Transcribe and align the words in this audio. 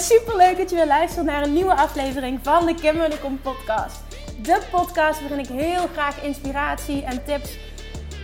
super 0.00 0.36
leuk 0.36 0.56
dat 0.56 0.70
je 0.70 0.76
weer 0.76 0.86
luistert 0.86 1.26
naar 1.26 1.42
een 1.42 1.52
nieuwe 1.52 1.74
aflevering 1.74 2.38
van 2.42 2.66
de 2.66 2.74
Kim 2.74 3.00
en 3.00 3.20
Kom 3.20 3.40
podcast. 3.40 4.00
De 4.42 4.60
podcast 4.70 5.20
waarin 5.20 5.38
ik 5.38 5.46
heel 5.46 5.86
graag 5.92 6.22
inspiratie 6.22 7.04
en 7.04 7.24
tips 7.24 7.58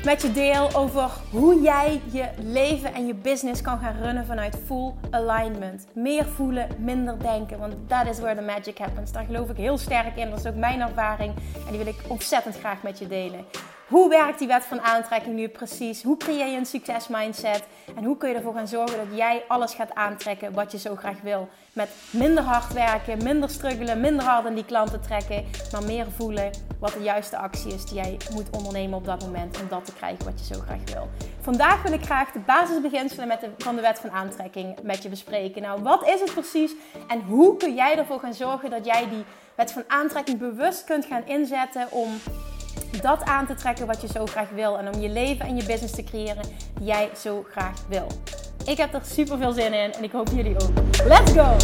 met 0.05 0.23
je 0.23 0.33
deel 0.33 0.75
over 0.75 1.11
hoe 1.31 1.61
jij 1.61 2.01
je 2.11 2.29
leven 2.37 2.95
en 2.95 3.07
je 3.07 3.15
business 3.15 3.63
kan 3.63 3.79
gaan 3.79 3.97
runnen 4.03 4.27
vanuit 4.27 4.59
full 4.67 4.93
alignment. 5.11 5.87
Meer 5.95 6.25
voelen, 6.25 6.69
minder 6.79 7.19
denken, 7.19 7.59
want 7.59 7.75
that 7.89 8.07
is 8.07 8.19
where 8.19 8.37
the 8.37 8.45
magic 8.45 8.79
happens. 8.79 9.13
Daar 9.13 9.25
geloof 9.25 9.51
ik 9.51 9.57
heel 9.57 9.79
sterk 9.79 10.17
in, 10.17 10.31
dat 10.31 10.39
is 10.39 10.47
ook 10.47 10.55
mijn 10.55 10.81
ervaring 10.81 11.35
en 11.67 11.69
die 11.69 11.85
wil 11.85 11.93
ik 11.93 12.01
ontzettend 12.09 12.59
graag 12.59 12.83
met 12.83 12.99
je 12.99 13.07
delen. 13.07 13.45
Hoe 13.91 14.09
werkt 14.09 14.39
die 14.39 14.49
wet 14.49 14.65
van 14.65 14.81
aantrekking 14.81 15.35
nu 15.35 15.49
precies? 15.49 16.03
Hoe 16.03 16.17
creëer 16.17 16.47
je 16.47 16.57
een 16.57 16.67
succesmindset? 16.67 17.63
En 17.97 18.05
hoe 18.05 18.17
kun 18.17 18.29
je 18.29 18.35
ervoor 18.35 18.55
gaan 18.55 18.69
zorgen 18.69 18.97
dat 18.97 19.17
jij 19.19 19.43
alles 19.49 19.75
gaat 19.75 19.95
aantrekken 19.95 20.53
wat 20.53 20.73
je 20.73 20.79
zo 20.79 20.97
graag 20.97 21.21
wil? 21.23 21.49
Met 21.73 21.89
minder 22.11 22.45
hard 22.45 22.73
werken, 22.73 23.23
minder 23.23 23.51
struggelen, 23.51 24.01
minder 24.01 24.25
hard 24.25 24.47
aan 24.47 24.55
die 24.55 24.65
klanten 24.65 25.01
trekken, 25.01 25.45
maar 25.73 25.85
meer 25.85 26.07
voelen 26.17 26.51
wat 26.81 26.93
de 26.93 27.03
juiste 27.03 27.37
actie 27.37 27.75
is 27.75 27.85
die 27.85 27.95
jij 27.95 28.17
moet 28.33 28.51
ondernemen 28.51 28.99
op 28.99 29.05
dat 29.05 29.21
moment 29.21 29.61
om 29.61 29.69
dat 29.69 29.85
te 29.85 29.93
krijgen 29.93 30.25
wat 30.25 30.47
je 30.47 30.55
zo 30.55 30.61
graag 30.61 30.93
wil. 30.93 31.09
Vandaag 31.41 31.83
wil 31.83 31.93
ik 31.93 32.05
graag 32.05 32.33
de 32.33 32.41
basisbeginselen 32.41 33.29
met 33.29 33.41
de, 33.41 33.51
van 33.59 33.75
de 33.75 33.81
wet 33.81 33.99
van 33.99 34.11
aantrekking 34.11 34.83
met 34.83 35.03
je 35.03 35.09
bespreken. 35.09 35.63
Nou, 35.63 35.83
wat 35.83 36.09
is 36.09 36.21
het 36.21 36.33
precies 36.33 36.73
en 37.09 37.21
hoe 37.21 37.57
kun 37.57 37.75
jij 37.75 37.99
ervoor 37.99 38.21
gaan 38.21 38.35
zorgen 38.35 38.71
dat 38.71 38.85
jij 38.85 39.09
die 39.09 39.25
wet 39.55 39.73
van 39.73 39.85
aantrekking 39.87 40.39
bewust 40.39 40.85
kunt 40.85 41.05
gaan 41.05 41.27
inzetten 41.27 41.93
om 41.93 42.09
dat 43.01 43.23
aan 43.23 43.47
te 43.47 43.55
trekken 43.55 43.87
wat 43.87 44.01
je 44.01 44.07
zo 44.07 44.27
graag 44.27 44.49
wil. 44.49 44.79
En 44.79 44.95
om 44.95 45.01
je 45.01 45.09
leven 45.09 45.47
en 45.47 45.57
je 45.57 45.65
business 45.65 45.95
te 45.95 46.05
creëren 46.05 46.43
die 46.79 46.87
jij 46.87 47.11
zo 47.17 47.45
graag 47.51 47.87
wil. 47.89 48.07
Ik 48.67 48.77
heb 48.77 48.95
er 48.95 49.05
super 49.05 49.39
veel 49.39 49.53
zin 49.53 49.73
in 49.73 49.93
en 49.93 50.03
ik 50.03 50.13
hoop 50.13 50.29
jullie 50.29 50.55
ook. 50.55 50.71
Let's 51.07 51.33
go! 51.33 51.57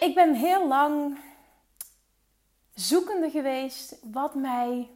Ik 0.00 0.14
ben 0.14 0.34
heel 0.34 0.68
lang 0.68 1.18
zoekende 2.74 3.30
geweest 3.30 3.96
wat 4.12 4.34
mij 4.34 4.90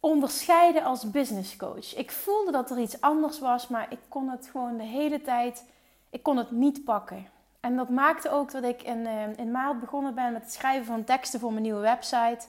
onderscheiden 0.00 0.84
als 0.84 1.10
business 1.10 1.56
coach. 1.56 1.96
Ik 1.96 2.10
voelde 2.10 2.52
dat 2.52 2.70
er 2.70 2.78
iets 2.78 3.00
anders 3.00 3.38
was, 3.38 3.68
maar 3.68 3.92
ik 3.92 3.98
kon 4.08 4.28
het 4.28 4.48
gewoon 4.50 4.76
de 4.76 4.84
hele 4.84 5.22
tijd, 5.22 5.64
ik 6.10 6.22
kon 6.22 6.36
het 6.36 6.50
niet 6.50 6.84
pakken. 6.84 7.26
En 7.60 7.76
dat 7.76 7.88
maakte 7.88 8.30
ook 8.30 8.50
dat 8.50 8.64
ik 8.64 8.82
in, 8.82 8.98
uh, 8.98 9.38
in 9.38 9.50
maart 9.50 9.80
begonnen 9.80 10.14
ben 10.14 10.32
met 10.32 10.42
het 10.42 10.52
schrijven 10.52 10.86
van 10.86 11.04
teksten 11.04 11.40
voor 11.40 11.50
mijn 11.50 11.62
nieuwe 11.62 11.80
website. 11.80 12.46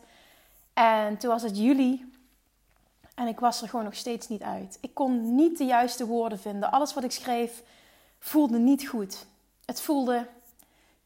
En 0.73 1.17
toen 1.17 1.29
was 1.29 1.41
het 1.41 1.57
juli 1.57 2.11
en 3.15 3.27
ik 3.27 3.39
was 3.39 3.61
er 3.61 3.69
gewoon 3.69 3.85
nog 3.85 3.95
steeds 3.95 4.27
niet 4.27 4.41
uit. 4.41 4.77
Ik 4.81 4.93
kon 4.93 5.35
niet 5.35 5.57
de 5.57 5.65
juiste 5.65 6.05
woorden 6.05 6.39
vinden. 6.39 6.71
Alles 6.71 6.93
wat 6.93 7.03
ik 7.03 7.11
schreef 7.11 7.63
voelde 8.19 8.57
niet 8.57 8.87
goed. 8.87 9.25
Het 9.65 9.81
voelde 9.81 10.27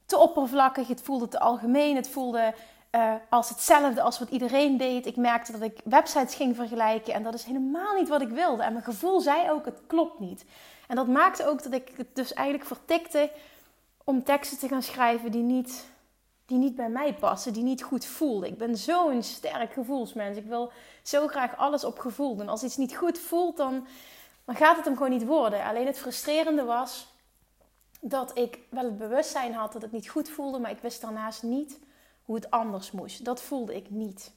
te 0.06 0.18
oppervlakkig, 0.18 0.88
het 0.88 1.02
voelde 1.02 1.28
te 1.28 1.40
algemeen, 1.40 1.96
het 1.96 2.10
voelde 2.10 2.54
uh, 2.92 3.14
als 3.30 3.50
hetzelfde 3.50 4.02
als 4.02 4.20
wat 4.20 4.30
iedereen 4.30 4.78
deed. 4.78 5.06
Ik 5.06 5.16
merkte 5.16 5.52
dat 5.52 5.62
ik 5.62 5.80
websites 5.84 6.36
ging 6.36 6.56
vergelijken 6.56 7.14
en 7.14 7.24
dat 7.24 7.34
is 7.34 7.44
helemaal 7.44 7.96
niet 7.96 8.10
wat 8.10 8.22
ik 8.22 8.30
wilde. 8.30 8.64
En 8.64 8.72
mijn 8.72 8.86
gevoel 8.86 9.20
zei 9.20 9.52
ook, 9.52 9.66
het 9.66 9.82
klopt 9.88 10.20
niet. 10.20 10.46
En 10.88 10.96
dat 10.96 11.08
maakte 11.08 11.46
ook 11.46 11.64
dat 11.64 11.74
ik 11.74 11.92
het 11.98 12.16
dus 12.16 12.34
eigenlijk 12.34 12.68
vertikte 12.68 13.32
om 14.04 14.24
teksten 14.24 14.58
te 14.58 14.68
gaan 14.68 14.84
schrijven 14.84 15.32
die 15.32 15.44
niet, 15.44 15.86
die 16.46 16.58
niet 16.58 16.76
bij 16.76 16.90
mij 16.90 17.14
passen, 17.14 17.54
die 17.54 17.64
niet 17.64 17.84
goed 17.84 18.06
voelden. 18.06 18.50
Ik 18.50 18.58
ben 18.58 18.78
zo'n 18.78 19.24
sterk 19.24 19.74
gevoelsmens. 19.74 20.38
Ik 20.38 20.46
wil 20.46 20.72
zo 21.04 21.28
graag 21.28 21.58
alles 21.58 21.84
op 21.84 22.00
gevoel 22.00 22.36
doen. 22.36 22.50
Als 22.50 22.64
iets 22.64 22.78
niet 22.78 22.96
goed 22.96 23.20
voelt, 23.20 23.58
dan, 23.58 23.88
dan 24.46 24.56
gaat 24.56 24.76
het 24.76 24.86
hem 24.86 24.96
gewoon 24.96 25.12
niet 25.12 25.26
worden. 25.26 25.64
Alleen 25.64 25.86
het 25.86 26.00
frustrerende 26.00 26.64
was 26.64 27.08
dat 28.00 28.38
ik 28.38 28.60
wel 28.70 28.84
het 28.84 28.98
bewustzijn 28.98 29.54
had 29.54 29.74
dat 29.74 29.82
het 29.82 29.92
niet 29.92 30.10
goed 30.10 30.30
voelde, 30.30 30.60
maar 30.60 30.72
ik 30.72 30.82
wist 30.82 31.02
daarnaast 31.02 31.44
niet 31.44 31.80
hoe 32.32 32.40
het 32.40 32.52
anders 32.52 32.92
moest. 32.92 33.26
Dat 33.26 33.42
voelde 33.42 33.76
ik 33.76 33.90
niet. 33.90 34.32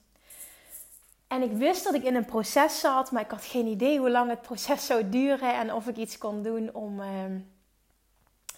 En 1.26 1.42
ik 1.42 1.52
wist 1.52 1.84
dat 1.84 1.94
ik 1.94 2.02
in 2.02 2.14
een 2.14 2.24
proces 2.24 2.80
zat, 2.80 3.10
maar 3.10 3.22
ik 3.22 3.30
had 3.30 3.44
geen 3.44 3.66
idee 3.66 3.98
hoe 3.98 4.10
lang 4.10 4.30
het 4.30 4.42
proces 4.42 4.86
zou 4.86 5.08
duren 5.08 5.54
en 5.54 5.72
of 5.72 5.86
ik 5.86 5.96
iets 5.96 6.18
kon 6.18 6.42
doen 6.42 6.74
om, 6.74 7.00
ehm, 7.00 7.38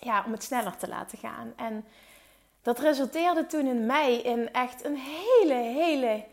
ja, 0.01 0.23
om 0.27 0.33
het 0.33 0.43
sneller 0.43 0.77
te 0.77 0.89
laten 0.89 1.19
gaan. 1.19 1.53
En 1.57 1.85
dat 2.63 2.79
resulteerde 2.79 3.47
toen 3.47 3.67
in 3.67 3.87
mij 3.87 4.17
in 4.17 4.53
echt 4.53 4.85
een 4.85 4.97
hele, 4.97 5.55
hele, 5.55 6.25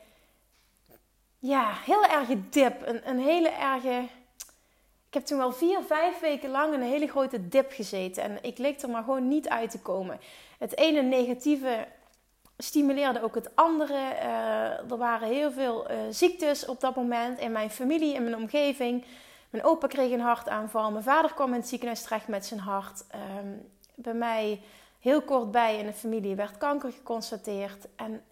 ja, 1.40 1.74
heel 1.86 2.06
erge 2.06 2.50
dip. 2.50 2.88
Een, 2.88 3.10
een 3.10 3.20
hele 3.20 3.50
erge. 3.50 4.08
Ik 5.08 5.14
heb 5.14 5.26
toen 5.26 5.38
wel 5.38 5.52
vier, 5.52 5.82
vijf 5.82 6.20
weken 6.20 6.50
lang 6.50 6.74
een 6.74 6.82
hele 6.82 7.08
grote 7.08 7.48
dip 7.48 7.72
gezeten. 7.72 8.24
En 8.24 8.38
ik 8.42 8.58
leek 8.58 8.82
er 8.82 8.90
maar 8.90 9.04
gewoon 9.04 9.28
niet 9.28 9.50
uit 9.50 9.72
te 9.72 9.80
komen. 9.80 10.20
Het 10.58 10.78
ene 10.78 11.02
negatieve 11.02 11.88
stimuleerde 12.64 13.24
ook 13.24 13.36
het 13.36 13.56
andere. 13.56 13.94
Uh, 13.94 14.92
er 14.92 14.98
waren 14.98 15.28
heel 15.28 15.52
veel 15.52 15.92
uh, 15.92 15.98
ziektes 16.10 16.66
op 16.66 16.80
dat 16.80 16.96
moment 16.96 17.40
in 17.40 17.52
mijn 17.52 17.70
familie, 17.70 18.14
in 18.14 18.24
mijn 18.24 18.36
omgeving. 18.36 19.06
Mijn 19.50 19.64
opa 19.64 19.88
kreeg 19.88 20.12
een 20.12 20.20
hartaanval. 20.20 20.92
Mijn 20.92 21.04
vader 21.04 21.34
kwam 21.34 21.54
in 21.54 21.60
het 21.60 21.68
ziekenhuis 21.68 22.02
terecht 22.02 22.28
met 22.28 22.46
zijn 22.46 22.60
hart. 22.60 23.04
Uh, 23.16 23.22
bij 23.96 24.14
mij 24.14 24.62
heel 25.00 25.22
kort 25.22 25.52
bij 25.52 25.78
in 25.78 25.86
de 25.86 25.94
familie 25.94 26.36
werd 26.36 26.58
kanker 26.58 26.92
geconstateerd. 26.92 27.88
En 27.96 28.24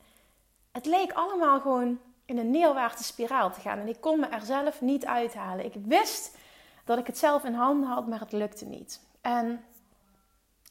het 0.71 0.85
leek 0.85 1.11
allemaal 1.11 1.59
gewoon 1.59 1.99
in 2.25 2.37
een 2.37 2.51
neerwaartse 2.51 3.03
spiraal 3.03 3.51
te 3.51 3.59
gaan. 3.59 3.79
En 3.79 3.87
ik 3.87 4.01
kon 4.01 4.19
me 4.19 4.27
er 4.27 4.41
zelf 4.41 4.81
niet 4.81 5.05
uithalen. 5.05 5.65
Ik 5.65 5.73
wist 5.85 6.37
dat 6.85 6.97
ik 6.97 7.07
het 7.07 7.17
zelf 7.17 7.43
in 7.43 7.53
handen 7.53 7.89
had, 7.89 8.07
maar 8.07 8.19
het 8.19 8.31
lukte 8.31 8.65
niet. 8.65 9.01
En 9.21 9.65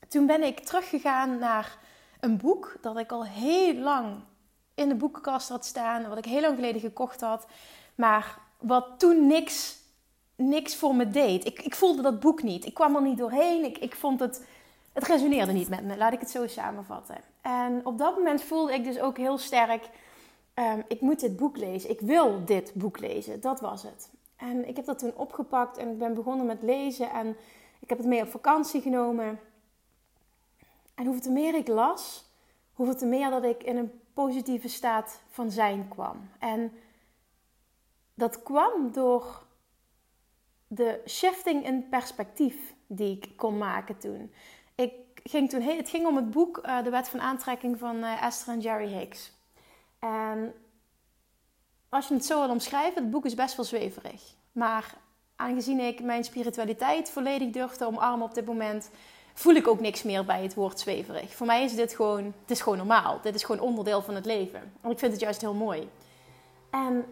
toen 0.08 0.26
ben 0.26 0.42
ik 0.42 0.60
teruggegaan 0.60 1.38
naar 1.38 1.78
een 2.20 2.36
boek 2.36 2.76
dat 2.80 2.98
ik 2.98 3.12
al 3.12 3.24
heel 3.24 3.74
lang 3.74 4.06
in 4.74 4.88
de 4.88 4.94
boekenkast 4.94 5.48
had 5.48 5.64
staan. 5.64 6.08
Wat 6.08 6.18
ik 6.18 6.24
heel 6.24 6.40
lang 6.40 6.54
geleden 6.54 6.80
gekocht 6.80 7.20
had. 7.20 7.46
Maar 7.94 8.38
wat 8.58 8.86
toen 8.96 9.26
niks, 9.26 9.78
niks 10.36 10.76
voor 10.76 10.94
me 10.94 11.10
deed. 11.10 11.44
Ik, 11.44 11.62
ik 11.62 11.74
voelde 11.74 12.02
dat 12.02 12.20
boek 12.20 12.42
niet. 12.42 12.64
Ik 12.66 12.74
kwam 12.74 12.96
er 12.96 13.02
niet 13.02 13.18
doorheen. 13.18 13.64
Ik, 13.64 13.78
ik 13.78 13.94
vond 13.94 14.20
het... 14.20 14.46
Het 14.92 15.06
resoneerde 15.06 15.52
niet 15.52 15.68
met 15.68 15.84
me. 15.84 15.96
Laat 15.96 16.12
ik 16.12 16.20
het 16.20 16.30
zo 16.30 16.46
samenvatten. 16.46 17.16
En 17.40 17.86
op 17.86 17.98
dat 17.98 18.16
moment 18.16 18.42
voelde 18.42 18.74
ik 18.74 18.84
dus 18.84 19.00
ook 19.00 19.16
heel 19.16 19.38
sterk... 19.38 19.88
Um, 20.54 20.84
ik 20.88 21.00
moet 21.00 21.20
dit 21.20 21.36
boek 21.36 21.56
lezen. 21.56 21.90
Ik 21.90 22.00
wil 22.00 22.44
dit 22.44 22.72
boek 22.74 22.98
lezen. 22.98 23.40
Dat 23.40 23.60
was 23.60 23.82
het. 23.82 24.10
En 24.36 24.68
ik 24.68 24.76
heb 24.76 24.84
dat 24.84 24.98
toen 24.98 25.12
opgepakt 25.16 25.76
en 25.76 25.90
ik 25.90 25.98
ben 25.98 26.14
begonnen 26.14 26.46
met 26.46 26.62
lezen. 26.62 27.10
En 27.10 27.36
ik 27.78 27.88
heb 27.88 27.98
het 27.98 28.06
mee 28.06 28.22
op 28.22 28.30
vakantie 28.30 28.80
genomen. 28.80 29.40
En 31.00 31.06
hoeveel 31.06 31.24
te 31.24 31.30
meer 31.30 31.54
ik 31.54 31.68
las, 31.68 32.24
hoeveel 32.72 32.96
te 32.96 33.06
meer 33.06 33.30
dat 33.30 33.44
ik 33.44 33.62
in 33.62 33.76
een 33.76 34.00
positieve 34.12 34.68
staat 34.68 35.22
van 35.30 35.50
zijn 35.50 35.88
kwam. 35.88 36.30
En 36.38 36.72
dat 38.14 38.42
kwam 38.42 38.92
door 38.92 39.46
de 40.66 41.02
shifting 41.06 41.64
in 41.64 41.88
perspectief 41.88 42.74
die 42.86 43.16
ik 43.16 43.36
kon 43.36 43.58
maken 43.58 43.98
toen. 43.98 44.32
Ik 44.74 44.92
ging 45.22 45.50
toen 45.50 45.60
het 45.60 45.88
ging 45.88 46.06
om 46.06 46.16
het 46.16 46.30
boek 46.30 46.60
uh, 46.66 46.82
De 46.82 46.90
Wet 46.90 47.08
van 47.08 47.20
Aantrekking 47.20 47.78
van 47.78 47.96
uh, 47.96 48.22
Esther 48.22 48.54
en 48.54 48.60
Jerry 48.60 48.92
Hicks. 48.92 49.32
En 49.98 50.54
als 51.88 52.08
je 52.08 52.14
het 52.14 52.24
zo 52.24 52.40
wil 52.40 52.50
omschrijven, 52.50 53.02
het 53.02 53.10
boek 53.10 53.24
is 53.24 53.34
best 53.34 53.56
wel 53.56 53.64
zweverig. 53.64 54.34
Maar 54.52 54.96
aangezien 55.36 55.80
ik 55.80 56.02
mijn 56.02 56.24
spiritualiteit 56.24 57.10
volledig 57.10 57.50
durf 57.50 57.72
te 57.76 57.86
omarmen 57.86 58.26
op 58.26 58.34
dit 58.34 58.46
moment, 58.46 58.90
voel 59.34 59.54
ik 59.54 59.68
ook 59.68 59.80
niks 59.80 60.02
meer 60.02 60.24
bij 60.24 60.42
het 60.42 60.54
woord 60.54 60.80
zweverig. 60.80 61.34
Voor 61.34 61.46
mij 61.46 61.64
is 61.64 61.74
dit 61.74 61.94
gewoon, 61.94 62.24
het 62.24 62.50
is 62.50 62.60
gewoon 62.60 62.78
normaal. 62.78 63.18
Dit 63.22 63.34
is 63.34 63.44
gewoon 63.44 63.60
onderdeel 63.60 64.02
van 64.02 64.14
het 64.14 64.24
leven. 64.24 64.72
En 64.80 64.90
ik 64.90 64.98
vind 64.98 65.12
het 65.12 65.20
juist 65.20 65.40
heel 65.40 65.54
mooi. 65.54 65.88
En 66.70 67.04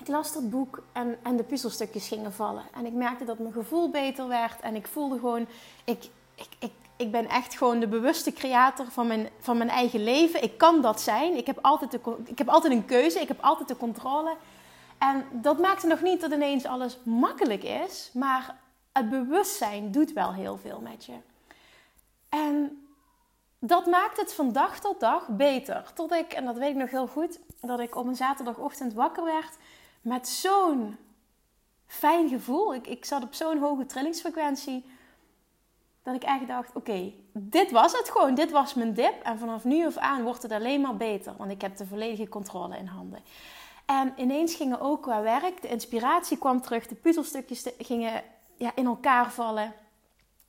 ik 0.00 0.08
las 0.08 0.32
dat 0.32 0.50
boek 0.50 0.82
en, 0.92 1.18
en 1.22 1.36
de 1.36 1.42
puzzelstukjes 1.42 2.08
gingen 2.08 2.32
vallen. 2.32 2.64
En 2.74 2.86
ik 2.86 2.92
merkte 2.92 3.24
dat 3.24 3.38
mijn 3.38 3.52
gevoel 3.52 3.90
beter 3.90 4.28
werd. 4.28 4.60
En 4.60 4.74
ik 4.74 4.86
voelde 4.86 5.18
gewoon, 5.18 5.46
ik, 5.84 6.08
ik, 6.34 6.48
ik, 6.58 6.72
ik 6.96 7.10
ben 7.10 7.28
echt 7.28 7.56
gewoon 7.56 7.80
de 7.80 7.88
bewuste 7.88 8.32
creator 8.32 8.86
van 8.90 9.06
mijn, 9.06 9.28
van 9.38 9.56
mijn 9.56 9.70
eigen 9.70 10.04
leven. 10.04 10.42
Ik 10.42 10.58
kan 10.58 10.80
dat 10.80 11.00
zijn. 11.00 11.36
Ik 11.36 11.46
heb, 11.46 11.58
altijd 11.62 11.90
de, 11.90 12.00
ik 12.24 12.38
heb 12.38 12.48
altijd 12.48 12.72
een 12.72 12.84
keuze. 12.84 13.20
Ik 13.20 13.28
heb 13.28 13.40
altijd 13.40 13.68
de 13.68 13.76
controle. 13.76 14.36
En 14.98 15.24
dat 15.32 15.58
maakte 15.58 15.86
nog 15.86 16.02
niet 16.02 16.20
dat 16.20 16.32
ineens 16.32 16.64
alles 16.64 16.98
makkelijk 17.02 17.62
is. 17.62 18.10
Maar 18.12 18.56
het 18.92 19.08
bewustzijn 19.08 19.90
doet 19.90 20.12
wel 20.12 20.32
heel 20.32 20.58
veel 20.58 20.80
met 20.80 21.04
je. 21.04 21.16
En 22.28 22.84
dat 23.58 23.86
maakt 23.86 24.16
het 24.16 24.34
van 24.34 24.52
dag 24.52 24.80
tot 24.80 25.00
dag 25.00 25.28
beter. 25.28 25.92
Tot 25.94 26.12
ik, 26.12 26.32
en 26.32 26.44
dat 26.44 26.58
weet 26.58 26.70
ik 26.70 26.76
nog 26.76 26.90
heel 26.90 27.06
goed, 27.06 27.38
dat 27.60 27.80
ik 27.80 27.96
op 27.96 28.06
een 28.06 28.16
zaterdagochtend 28.16 28.94
wakker 28.94 29.24
werd 29.24 29.56
met 30.00 30.28
zo'n 30.28 30.96
fijn 31.86 32.28
gevoel. 32.28 32.74
Ik, 32.74 32.86
ik 32.86 33.04
zat 33.04 33.22
op 33.22 33.34
zo'n 33.34 33.58
hoge 33.58 33.86
trillingsfrequentie. 33.86 34.84
dat 36.02 36.14
ik 36.14 36.22
echt 36.22 36.46
dacht: 36.46 36.74
oké, 36.74 37.12
dit 37.32 37.70
was 37.70 37.92
het 37.92 38.10
gewoon. 38.10 38.34
Dit 38.34 38.50
was 38.50 38.74
mijn 38.74 38.94
dip. 38.94 39.22
En 39.22 39.38
vanaf 39.38 39.64
nu 39.64 39.86
af 39.86 39.96
aan 39.96 40.22
wordt 40.22 40.42
het 40.42 40.52
alleen 40.52 40.80
maar 40.80 40.96
beter. 40.96 41.34
Want 41.36 41.50
ik 41.50 41.60
heb 41.60 41.76
de 41.76 41.86
volledige 41.86 42.28
controle 42.28 42.76
in 42.76 42.86
handen. 42.86 43.20
En 43.86 44.12
ineens 44.16 44.54
gingen 44.54 44.80
ook 44.80 45.02
qua 45.02 45.22
werk, 45.22 45.62
de 45.62 45.68
inspiratie 45.68 46.38
kwam 46.38 46.60
terug, 46.60 46.86
de 46.86 46.94
puzzelstukjes 46.94 47.66
gingen 47.78 48.22
ja, 48.60 48.72
in 48.74 48.86
elkaar 48.86 49.32
vallen. 49.32 49.74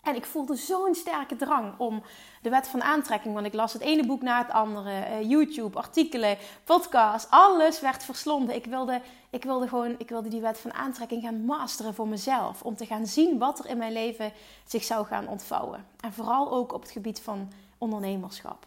En 0.01 0.15
ik 0.15 0.25
voelde 0.25 0.55
zo'n 0.55 0.95
sterke 0.95 1.35
drang 1.35 1.73
om 1.77 2.03
de 2.41 2.49
wet 2.49 2.67
van 2.67 2.81
aantrekking. 2.81 3.33
Want 3.33 3.45
ik 3.45 3.53
las 3.53 3.73
het 3.73 3.81
ene 3.81 4.05
boek 4.05 4.21
na 4.21 4.37
het 4.37 4.51
andere. 4.51 4.91
Uh, 4.91 5.29
YouTube, 5.29 5.77
artikelen, 5.77 6.37
podcasts. 6.63 7.29
Alles 7.29 7.79
werd 7.79 8.03
verslonden. 8.03 8.55
Ik 8.55 8.65
wilde, 8.65 9.01
ik 9.29 9.43
wilde 9.43 9.67
gewoon 9.67 9.95
ik 9.97 10.09
wilde 10.09 10.29
die 10.29 10.41
wet 10.41 10.59
van 10.59 10.73
aantrekking 10.73 11.23
gaan 11.23 11.45
masteren 11.45 11.93
voor 11.93 12.07
mezelf. 12.07 12.61
Om 12.61 12.75
te 12.75 12.85
gaan 12.85 13.05
zien 13.05 13.37
wat 13.37 13.59
er 13.59 13.69
in 13.69 13.77
mijn 13.77 13.93
leven 13.93 14.33
zich 14.65 14.83
zou 14.83 15.05
gaan 15.05 15.27
ontvouwen. 15.27 15.85
En 15.99 16.13
vooral 16.13 16.51
ook 16.51 16.73
op 16.73 16.81
het 16.81 16.91
gebied 16.91 17.21
van 17.21 17.51
ondernemerschap. 17.77 18.65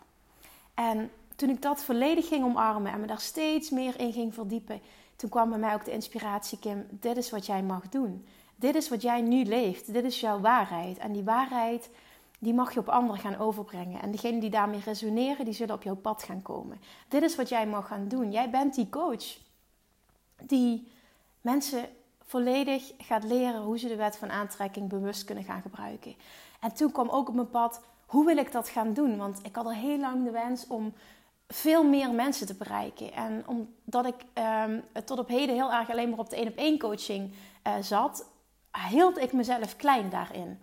En 0.75 1.11
toen 1.37 1.51
ik 1.51 1.63
dat 1.63 1.85
volledig 1.85 2.29
ging 2.29 2.45
omarmen 2.45 2.93
en 2.93 3.01
me 3.01 3.07
daar 3.07 3.21
steeds 3.21 3.71
meer 3.71 4.01
in 4.01 4.13
ging 4.13 4.35
verdiepen. 4.35 4.81
Toen 5.17 5.31
kwam 5.31 5.49
bij 5.49 5.59
mij 5.59 5.75
ook 5.75 5.85
de 5.85 5.93
inspiratie, 5.93 6.59
Kim, 6.59 6.87
dit 6.91 7.17
is 7.17 7.31
wat 7.31 7.47
jij 7.47 7.63
mag 7.63 7.89
doen. 7.89 8.27
Dit 8.57 8.75
is 8.75 8.89
wat 8.89 9.03
jij 9.03 9.21
nu 9.21 9.45
leeft. 9.45 9.93
Dit 9.93 10.05
is 10.05 10.21
jouw 10.21 10.41
waarheid. 10.41 10.99
En 10.99 11.13
die 11.13 11.25
waarheid, 11.25 11.91
die 12.39 12.55
mag 12.55 12.75
je 12.75 12.81
op 12.81 12.89
anderen 12.89 13.21
gaan 13.21 13.37
overbrengen. 13.37 14.03
En 14.03 14.11
degenen 14.11 14.41
die 14.41 14.51
daarmee 14.51 14.81
resoneren, 14.85 15.45
die 15.45 15.55
zullen 15.55 15.75
op 15.75 15.83
jouw 15.83 15.97
pad 15.97 16.23
gaan 16.23 16.43
komen. 16.43 16.81
Dit 17.09 17.23
is 17.23 17.37
wat 17.37 17.49
jij 17.49 17.67
mag 17.67 17.87
gaan 17.87 18.09
doen. 18.09 18.31
Jij 18.31 18.51
bent 18.51 18.75
die 18.75 18.89
coach 18.89 19.39
die 20.43 20.89
mensen 21.41 21.89
volledig 22.25 22.93
gaat 22.99 23.25
leren 23.25 23.63
hoe 23.63 23.79
ze 23.79 23.89
de 23.89 23.97
wet 23.97 24.17
van 24.17 24.31
aantrekking 24.31 24.89
bewust 24.89 25.25
kunnen 25.25 25.45
gaan 25.45 25.63
gebruiken. 25.63 26.15
En 26.61 26.75
toen 26.75 26.93
kwam 26.93 27.09
ook 27.09 27.29
op 27.29 27.35
mijn 27.35 27.51
pad, 27.51 27.81
hoe 28.07 28.27
wil 28.27 28.37
ik 28.37 28.53
dat 28.53 28.69
gaan 28.69 28.93
doen? 28.93 29.17
Want 29.17 29.41
ik 29.43 29.57
had 29.57 29.65
al 29.65 29.73
heel 29.73 29.99
lang 29.99 30.25
de 30.25 30.31
wens 30.31 30.67
om 30.67 30.93
veel 31.49 31.85
meer 31.85 32.11
mensen 32.11 32.47
te 32.47 32.55
bereiken. 32.55 33.13
En 33.13 33.45
omdat 33.47 34.07
ik 34.07 34.25
um, 34.69 34.83
tot 35.05 35.19
op 35.19 35.29
heden 35.29 35.55
heel 35.55 35.73
erg 35.73 35.91
alleen 35.91 36.11
maar 36.11 36.19
op 36.19 36.31
de 36.31 36.37
één 36.37 36.49
op 36.49 36.57
één 36.57 36.79
coaching 36.79 37.33
uh, 37.67 37.75
zat, 37.81 38.29
hield 38.89 39.19
ik 39.19 39.33
mezelf 39.33 39.77
klein 39.77 40.11
daarin. 40.11 40.59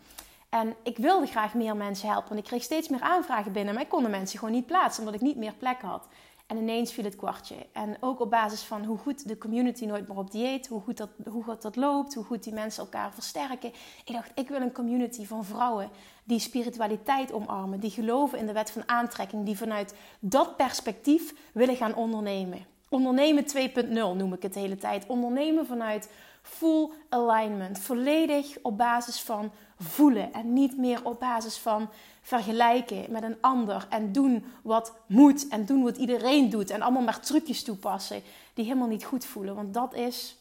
En 0.49 0.75
ik 0.83 0.97
wilde 0.97 1.25
graag 1.25 1.53
meer 1.53 1.75
mensen 1.75 2.09
helpen, 2.09 2.29
want 2.29 2.39
ik 2.39 2.45
kreeg 2.45 2.63
steeds 2.63 2.87
meer 2.87 3.01
aanvragen 3.01 3.51
binnen, 3.51 3.73
maar 3.73 3.83
ik 3.83 3.89
kon 3.89 4.03
de 4.03 4.09
mensen 4.09 4.39
gewoon 4.39 4.53
niet 4.53 4.65
plaatsen 4.65 5.03
omdat 5.03 5.21
ik 5.21 5.27
niet 5.27 5.37
meer 5.37 5.53
plek 5.53 5.81
had. 5.81 6.07
En 6.47 6.57
ineens 6.57 6.91
viel 6.91 7.03
het 7.03 7.15
kwartje. 7.15 7.55
En 7.71 7.97
ook 7.99 8.19
op 8.19 8.29
basis 8.29 8.61
van 8.61 8.83
hoe 8.85 8.97
goed 8.97 9.27
de 9.27 9.37
community 9.37 9.85
nooit 9.85 10.07
meer 10.07 10.17
op 10.17 10.31
dieet, 10.31 10.67
hoe 10.67 10.81
goed 10.81 10.97
dat, 10.97 11.09
hoe 11.29 11.43
goed 11.43 11.61
dat 11.61 11.75
loopt, 11.75 12.13
hoe 12.13 12.23
goed 12.23 12.43
die 12.43 12.53
mensen 12.53 12.83
elkaar 12.83 13.13
versterken. 13.13 13.73
Ik 14.05 14.13
dacht, 14.13 14.31
ik 14.35 14.49
wil 14.49 14.61
een 14.61 14.71
community 14.71 15.25
van 15.25 15.45
vrouwen 15.45 15.89
die 16.23 16.39
spiritualiteit 16.39 17.33
omarmen, 17.33 17.79
die 17.79 17.89
geloven 17.89 18.37
in 18.37 18.45
de 18.45 18.53
wet 18.53 18.71
van 18.71 18.83
aantrekking, 18.85 19.45
die 19.45 19.57
vanuit 19.57 19.95
dat 20.19 20.55
perspectief 20.55 21.33
willen 21.53 21.75
gaan 21.75 21.95
ondernemen. 21.95 22.65
Ondernemen 22.91 23.45
2.0 23.87 23.91
noem 23.93 24.33
ik 24.33 24.41
het 24.41 24.53
de 24.53 24.59
hele 24.59 24.77
tijd. 24.77 25.07
Ondernemen 25.07 25.65
vanuit 25.65 26.09
full 26.41 26.89
alignment. 27.09 27.79
Volledig 27.79 28.57
op 28.61 28.77
basis 28.77 29.21
van 29.21 29.51
voelen 29.79 30.33
en 30.33 30.53
niet 30.53 30.77
meer 30.77 31.05
op 31.05 31.19
basis 31.19 31.57
van 31.57 31.89
vergelijken 32.21 33.11
met 33.11 33.23
een 33.23 33.37
ander 33.41 33.87
en 33.89 34.11
doen 34.11 34.45
wat 34.63 34.93
moet 35.05 35.47
en 35.47 35.65
doen 35.65 35.83
wat 35.83 35.97
iedereen 35.97 36.49
doet 36.49 36.69
en 36.69 36.81
allemaal 36.81 37.01
maar 37.01 37.19
trucjes 37.19 37.63
toepassen 37.63 38.21
die 38.53 38.65
helemaal 38.65 38.87
niet 38.87 39.03
goed 39.03 39.25
voelen. 39.25 39.55
Want 39.55 39.73
dat 39.73 39.93
is, 39.93 40.37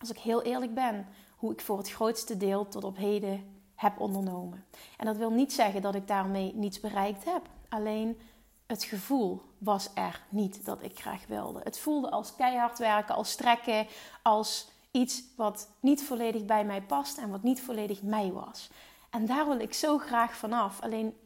als 0.00 0.10
ik 0.10 0.18
heel 0.18 0.42
eerlijk 0.42 0.74
ben, 0.74 1.06
hoe 1.36 1.52
ik 1.52 1.60
voor 1.60 1.78
het 1.78 1.90
grootste 1.90 2.36
deel 2.36 2.68
tot 2.68 2.84
op 2.84 2.96
heden 2.96 3.44
heb 3.74 4.00
ondernomen. 4.00 4.64
En 4.96 5.06
dat 5.06 5.16
wil 5.16 5.30
niet 5.30 5.52
zeggen 5.52 5.82
dat 5.82 5.94
ik 5.94 6.08
daarmee 6.08 6.52
niets 6.54 6.80
bereikt 6.80 7.24
heb. 7.24 7.42
Alleen 7.68 8.18
het 8.66 8.84
gevoel 8.84 9.42
was 9.58 9.90
er 9.94 10.22
niet 10.28 10.64
dat 10.64 10.82
ik 10.82 11.00
graag 11.00 11.26
wilde. 11.26 11.60
Het 11.62 11.78
voelde 11.78 12.10
als 12.10 12.34
keihard 12.34 12.78
werken, 12.78 13.14
als 13.14 13.30
strekken, 13.30 13.86
als 14.22 14.68
iets 14.90 15.22
wat 15.36 15.68
niet 15.80 16.02
volledig 16.02 16.44
bij 16.44 16.64
mij 16.64 16.82
past 16.82 17.18
en 17.18 17.30
wat 17.30 17.42
niet 17.42 17.62
volledig 17.62 18.02
mij 18.02 18.32
was. 18.32 18.70
En 19.10 19.26
daar 19.26 19.46
wil 19.46 19.60
ik 19.60 19.74
zo 19.74 19.98
graag 19.98 20.36
vanaf. 20.36 20.80
Alleen 20.80 21.16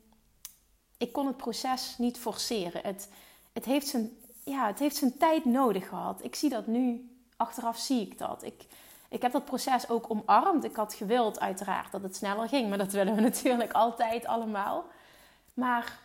ik 0.97 1.13
kon 1.13 1.27
het 1.27 1.37
proces 1.37 1.95
niet 1.99 2.19
forceren. 2.19 2.83
Het, 2.83 3.09
het, 3.53 3.65
heeft 3.65 3.87
zijn, 3.87 4.11
ja, 4.45 4.67
het 4.67 4.79
heeft 4.79 4.97
zijn 4.97 5.17
tijd 5.17 5.45
nodig 5.45 5.89
gehad. 5.89 6.25
Ik 6.25 6.35
zie 6.35 6.51
dat 6.51 6.67
nu, 6.67 7.11
achteraf 7.37 7.79
zie 7.79 8.01
ik 8.01 8.19
dat. 8.19 8.43
Ik, 8.43 8.67
ik 9.09 9.23
heb 9.23 9.33
dat 9.33 9.45
proces 9.45 9.89
ook 9.89 10.11
omarmd. 10.11 10.65
Ik 10.65 10.77
had 10.77 10.95
gewild, 10.95 11.41
uiteraard, 11.41 11.93
dat 11.93 12.03
het 12.03 12.17
sneller 12.17 12.49
ging. 12.49 12.69
Maar 12.69 12.79
dat 12.79 12.93
willen 12.93 13.15
we 13.15 13.21
natuurlijk 13.31 13.73
altijd 13.73 14.27
allemaal. 14.27 14.85
Maar 15.55 15.99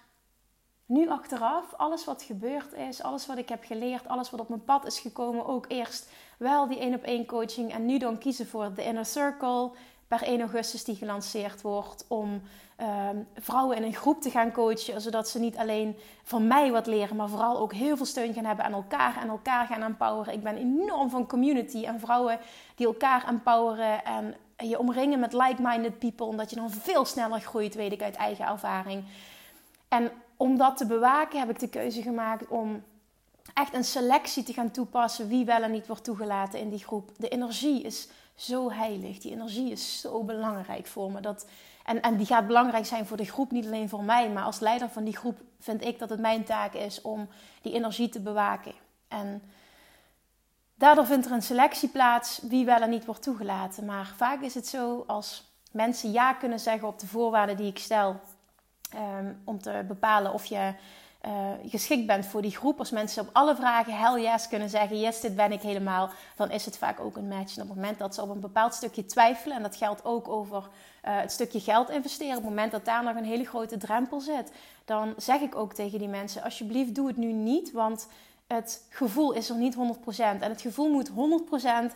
nu 0.85 1.09
achteraf, 1.09 1.73
alles 1.77 2.05
wat 2.05 2.23
gebeurd 2.23 2.73
is, 2.73 3.01
alles 3.01 3.25
wat 3.25 3.37
ik 3.37 3.49
heb 3.49 3.63
geleerd, 3.63 4.07
alles 4.07 4.29
wat 4.29 4.39
op 4.39 4.49
mijn 4.49 4.63
pad 4.63 4.85
is 4.85 4.99
gekomen, 4.99 5.45
ook 5.45 5.65
eerst 5.67 6.09
wel 6.37 6.67
die 6.67 6.79
één 6.79 6.93
op 6.93 7.03
één 7.03 7.25
coaching 7.25 7.73
en 7.73 7.85
nu 7.85 7.97
dan 7.97 8.17
kiezen 8.17 8.47
voor 8.47 8.73
de 8.73 8.83
Inner 8.83 9.05
Circle 9.05 9.71
per 10.07 10.23
1 10.23 10.39
augustus 10.39 10.83
die 10.83 10.95
gelanceerd 10.95 11.61
wordt 11.61 12.05
om 12.07 12.41
ehm, 12.75 13.17
vrouwen 13.35 13.77
in 13.77 13.83
een 13.83 13.93
groep 13.93 14.21
te 14.21 14.29
gaan 14.29 14.51
coachen, 14.51 15.01
zodat 15.01 15.29
ze 15.29 15.39
niet 15.39 15.57
alleen 15.57 15.95
van 16.23 16.47
mij 16.47 16.71
wat 16.71 16.87
leren, 16.87 17.15
maar 17.15 17.29
vooral 17.29 17.57
ook 17.57 17.73
heel 17.73 17.97
veel 17.97 18.05
steun 18.05 18.33
gaan 18.33 18.45
hebben 18.45 18.65
aan 18.65 18.73
elkaar 18.73 19.21
en 19.21 19.29
elkaar 19.29 19.65
gaan 19.67 19.81
empoweren. 19.81 20.33
Ik 20.33 20.43
ben 20.43 20.57
enorm 20.57 21.09
van 21.09 21.27
community 21.27 21.85
en 21.85 21.99
vrouwen 21.99 22.39
die 22.75 22.87
elkaar 22.87 23.27
empoweren 23.27 24.05
en 24.05 24.35
je 24.57 24.79
omringen 24.79 25.19
met 25.19 25.33
like-minded 25.33 25.99
people, 25.99 26.25
omdat 26.25 26.49
je 26.49 26.55
dan 26.55 26.69
veel 26.69 27.05
sneller 27.05 27.39
groeit, 27.39 27.75
weet 27.75 27.91
ik 27.91 28.01
uit 28.01 28.15
eigen 28.15 28.45
ervaring. 28.45 29.03
En 29.87 30.11
om 30.37 30.57
dat 30.57 30.77
te 30.77 30.85
bewaken 30.85 31.39
heb 31.39 31.49
ik 31.49 31.59
de 31.59 31.69
keuze 31.69 32.01
gemaakt 32.01 32.47
om 32.47 32.83
echt 33.53 33.73
een 33.73 33.83
selectie 33.83 34.43
te 34.43 34.53
gaan 34.53 34.71
toepassen 34.71 35.27
wie 35.27 35.45
wel 35.45 35.61
en 35.61 35.71
niet 35.71 35.87
wordt 35.87 36.03
toegelaten 36.03 36.59
in 36.59 36.69
die 36.69 36.83
groep. 36.83 37.11
De 37.17 37.29
energie 37.29 37.81
is 37.81 38.07
zo 38.35 38.71
heilig. 38.71 39.19
Die 39.19 39.31
energie 39.31 39.71
is 39.71 39.99
zo 39.99 40.23
belangrijk 40.23 40.87
voor 40.87 41.11
me. 41.11 41.21
Dat, 41.21 41.47
en, 41.85 42.01
en 42.01 42.17
die 42.17 42.25
gaat 42.25 42.47
belangrijk 42.47 42.85
zijn 42.85 43.05
voor 43.05 43.17
de 43.17 43.25
groep, 43.25 43.51
niet 43.51 43.65
alleen 43.65 43.89
voor 43.89 44.03
mij. 44.03 44.29
Maar 44.29 44.43
als 44.43 44.59
leider 44.59 44.89
van 44.89 45.03
die 45.03 45.17
groep 45.17 45.41
vind 45.59 45.83
ik 45.83 45.99
dat 45.99 46.09
het 46.09 46.19
mijn 46.19 46.43
taak 46.43 46.73
is 46.73 47.01
om 47.01 47.27
die 47.61 47.73
energie 47.73 48.09
te 48.09 48.19
bewaken. 48.19 48.73
En 49.07 49.41
daardoor 50.75 51.05
vindt 51.05 51.25
er 51.25 51.31
een 51.31 51.41
selectie 51.41 51.89
plaats 51.89 52.39
wie 52.41 52.65
wel 52.65 52.81
en 52.81 52.89
niet 52.89 53.05
wordt 53.05 53.23
toegelaten. 53.23 53.85
Maar 53.85 54.13
vaak 54.17 54.41
is 54.41 54.53
het 54.53 54.67
zo 54.67 55.03
als 55.07 55.51
mensen 55.71 56.11
ja 56.11 56.33
kunnen 56.33 56.59
zeggen 56.59 56.87
op 56.87 56.99
de 56.99 57.07
voorwaarden 57.07 57.57
die 57.57 57.69
ik 57.69 57.79
stel 57.79 58.19
Ehm, 58.93 59.33
om 59.43 59.61
te 59.61 59.83
bepalen 59.87 60.33
of 60.33 60.45
je 60.45 60.73
uh, 61.25 61.31
geschikt 61.65 62.05
bent 62.05 62.25
voor 62.25 62.41
die 62.41 62.55
groep. 62.55 62.79
Als 62.79 62.91
mensen 62.91 63.21
op 63.21 63.29
alle 63.33 63.55
vragen 63.55 63.97
hell 63.97 64.21
yes 64.21 64.47
kunnen 64.47 64.69
zeggen, 64.69 64.99
yes, 64.99 65.21
dit 65.21 65.35
ben 65.35 65.51
ik 65.51 65.61
helemaal, 65.61 66.09
dan 66.35 66.51
is 66.51 66.65
het 66.65 66.77
vaak 66.77 66.99
ook 66.99 67.17
een 67.17 67.27
match. 67.27 67.55
En 67.55 67.61
op 67.61 67.67
het 67.67 67.77
moment 67.77 67.99
dat 67.99 68.15
ze 68.15 68.21
op 68.21 68.29
een 68.29 68.39
bepaald 68.39 68.73
stukje 68.73 69.05
twijfelen, 69.05 69.57
en 69.57 69.63
dat 69.63 69.75
geldt 69.75 70.05
ook 70.05 70.27
over 70.27 70.57
uh, 70.57 70.67
het 71.01 71.31
stukje 71.31 71.59
geld 71.59 71.89
investeren, 71.89 72.37
op 72.37 72.41
het 72.41 72.49
moment 72.49 72.71
dat 72.71 72.85
daar 72.85 73.03
nog 73.03 73.15
een 73.15 73.23
hele 73.23 73.45
grote 73.45 73.77
drempel 73.77 74.19
zit, 74.19 74.51
dan 74.85 75.13
zeg 75.17 75.41
ik 75.41 75.55
ook 75.55 75.73
tegen 75.73 75.99
die 75.99 76.07
mensen, 76.07 76.43
alsjeblieft 76.43 76.95
doe 76.95 77.07
het 77.07 77.17
nu 77.17 77.31
niet, 77.31 77.71
want 77.71 78.07
het 78.47 78.85
gevoel 78.89 79.31
is 79.31 79.49
er 79.49 79.55
niet 79.55 79.75
100%. 79.75 79.77
En 80.17 80.41
het 80.41 80.61
gevoel 80.61 80.89
moet 80.89 81.09
100% 81.09 81.13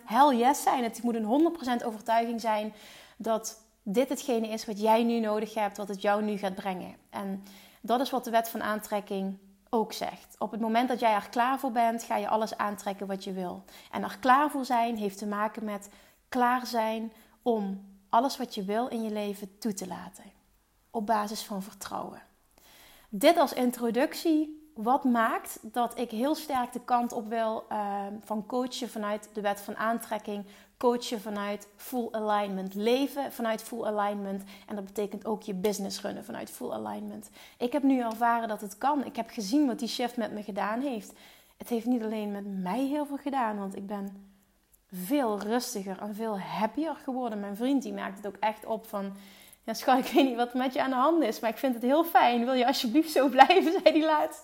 hell 0.05 0.37
yes 0.37 0.61
zijn. 0.61 0.83
Het 0.83 1.03
moet 1.03 1.15
een 1.15 1.51
100% 1.81 1.85
overtuiging 1.85 2.41
zijn 2.41 2.73
dat 3.17 3.59
dit 3.89 4.09
hetgene 4.09 4.47
is 4.47 4.65
wat 4.65 4.79
jij 4.79 5.03
nu 5.03 5.19
nodig 5.19 5.53
hebt, 5.53 5.77
wat 5.77 5.87
het 5.87 6.01
jou 6.01 6.23
nu 6.23 6.37
gaat 6.37 6.55
brengen. 6.55 6.95
En 7.09 7.43
dat 7.81 7.99
is 7.99 8.09
wat 8.09 8.23
de 8.23 8.29
wet 8.29 8.49
van 8.49 8.63
aantrekking 8.63 9.37
ook 9.69 9.93
zegt. 9.93 10.35
Op 10.39 10.51
het 10.51 10.59
moment 10.59 10.89
dat 10.89 10.99
jij 10.99 11.13
er 11.13 11.29
klaar 11.29 11.59
voor 11.59 11.71
bent, 11.71 12.03
ga 12.03 12.15
je 12.17 12.27
alles 12.27 12.57
aantrekken 12.57 13.07
wat 13.07 13.23
je 13.23 13.31
wil. 13.31 13.63
En 13.91 14.03
er 14.03 14.17
klaar 14.19 14.49
voor 14.49 14.65
zijn 14.65 14.97
heeft 14.97 15.17
te 15.17 15.27
maken 15.27 15.63
met 15.63 15.89
klaar 16.29 16.65
zijn 16.65 17.13
om 17.41 17.85
alles 18.09 18.37
wat 18.37 18.55
je 18.55 18.63
wil 18.63 18.87
in 18.87 19.03
je 19.03 19.11
leven 19.11 19.57
toe 19.57 19.73
te 19.73 19.87
laten. 19.87 20.23
Op 20.91 21.05
basis 21.05 21.43
van 21.43 21.63
vertrouwen. 21.63 22.21
Dit 23.09 23.37
als 23.37 23.53
introductie. 23.53 24.65
Wat 24.75 25.03
maakt 25.03 25.59
dat 25.61 25.99
ik 25.99 26.11
heel 26.11 26.35
sterk 26.35 26.73
de 26.73 26.83
kant 26.85 27.11
op 27.11 27.27
wil 27.27 27.65
uh, 27.71 28.05
van 28.23 28.45
coachen 28.45 28.89
vanuit 28.89 29.29
de 29.33 29.41
wet 29.41 29.61
van 29.61 29.75
aantrekking, 29.75 30.45
coachen 30.77 31.21
vanuit 31.21 31.67
full 31.75 32.07
alignment. 32.11 32.73
Leven 32.73 33.31
vanuit 33.31 33.63
full 33.63 33.83
alignment. 33.83 34.43
En 34.67 34.75
dat 34.75 34.85
betekent 34.85 35.25
ook 35.25 35.41
je 35.41 35.53
business 35.53 36.01
runnen 36.01 36.25
vanuit 36.25 36.49
full 36.49 36.71
alignment. 36.71 37.29
Ik 37.57 37.71
heb 37.71 37.83
nu 37.83 37.99
ervaren 37.99 38.47
dat 38.47 38.61
het 38.61 38.77
kan. 38.77 39.05
Ik 39.05 39.15
heb 39.15 39.29
gezien 39.29 39.67
wat 39.67 39.79
die 39.79 39.87
shift 39.87 40.17
met 40.17 40.31
me 40.31 40.43
gedaan 40.43 40.81
heeft. 40.81 41.13
Het 41.57 41.69
heeft 41.69 41.85
niet 41.85 42.03
alleen 42.03 42.31
met 42.31 42.61
mij 42.61 42.85
heel 42.85 43.05
veel 43.05 43.17
gedaan, 43.17 43.57
want 43.57 43.75
ik 43.75 43.87
ben 43.87 44.35
veel 44.91 45.39
rustiger 45.39 45.99
en 45.99 46.15
veel 46.15 46.39
happier 46.39 46.95
geworden. 46.95 47.39
Mijn 47.39 47.55
vriend 47.55 47.83
die 47.83 47.93
merkt 47.93 48.17
het 48.17 48.27
ook 48.27 48.37
echt 48.39 48.65
op 48.65 48.87
van... 48.87 49.13
Ja, 49.63 49.73
schat, 49.73 49.99
ik 50.05 50.11
weet 50.11 50.25
niet 50.25 50.35
wat 50.35 50.53
met 50.53 50.73
je 50.73 50.81
aan 50.81 50.89
de 50.89 50.95
hand 50.95 51.23
is, 51.23 51.39
maar 51.39 51.49
ik 51.49 51.57
vind 51.57 51.73
het 51.73 51.83
heel 51.83 52.03
fijn. 52.03 52.45
Wil 52.45 52.53
je 52.53 52.67
alsjeblieft 52.67 53.11
zo 53.11 53.27
blijven, 53.29 53.71
zei 53.83 53.83
hij 53.83 54.05
laatst. 54.05 54.43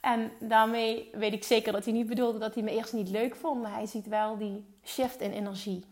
En 0.00 0.30
daarmee 0.38 1.10
weet 1.12 1.32
ik 1.32 1.44
zeker 1.44 1.72
dat 1.72 1.84
hij 1.84 1.94
niet 1.94 2.06
bedoelde 2.06 2.38
dat 2.38 2.54
hij 2.54 2.62
me 2.62 2.70
eerst 2.70 2.92
niet 2.92 3.08
leuk 3.08 3.36
vond, 3.36 3.62
maar 3.62 3.74
hij 3.74 3.86
ziet 3.86 4.06
wel 4.06 4.38
die 4.38 4.64
shift 4.90 5.20
in 5.20 5.32
energie. 5.32 5.84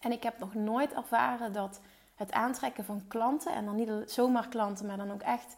En 0.00 0.12
ik 0.12 0.22
heb 0.22 0.38
nog 0.38 0.54
nooit 0.54 0.92
ervaren 0.92 1.52
dat 1.52 1.80
het 2.14 2.32
aantrekken 2.32 2.84
van 2.84 3.04
klanten. 3.08 3.54
En 3.54 3.64
dan 3.64 3.76
niet 3.76 4.10
zomaar 4.10 4.48
klanten, 4.48 4.86
maar 4.86 4.96
dan 4.96 5.12
ook 5.12 5.22
echt 5.22 5.56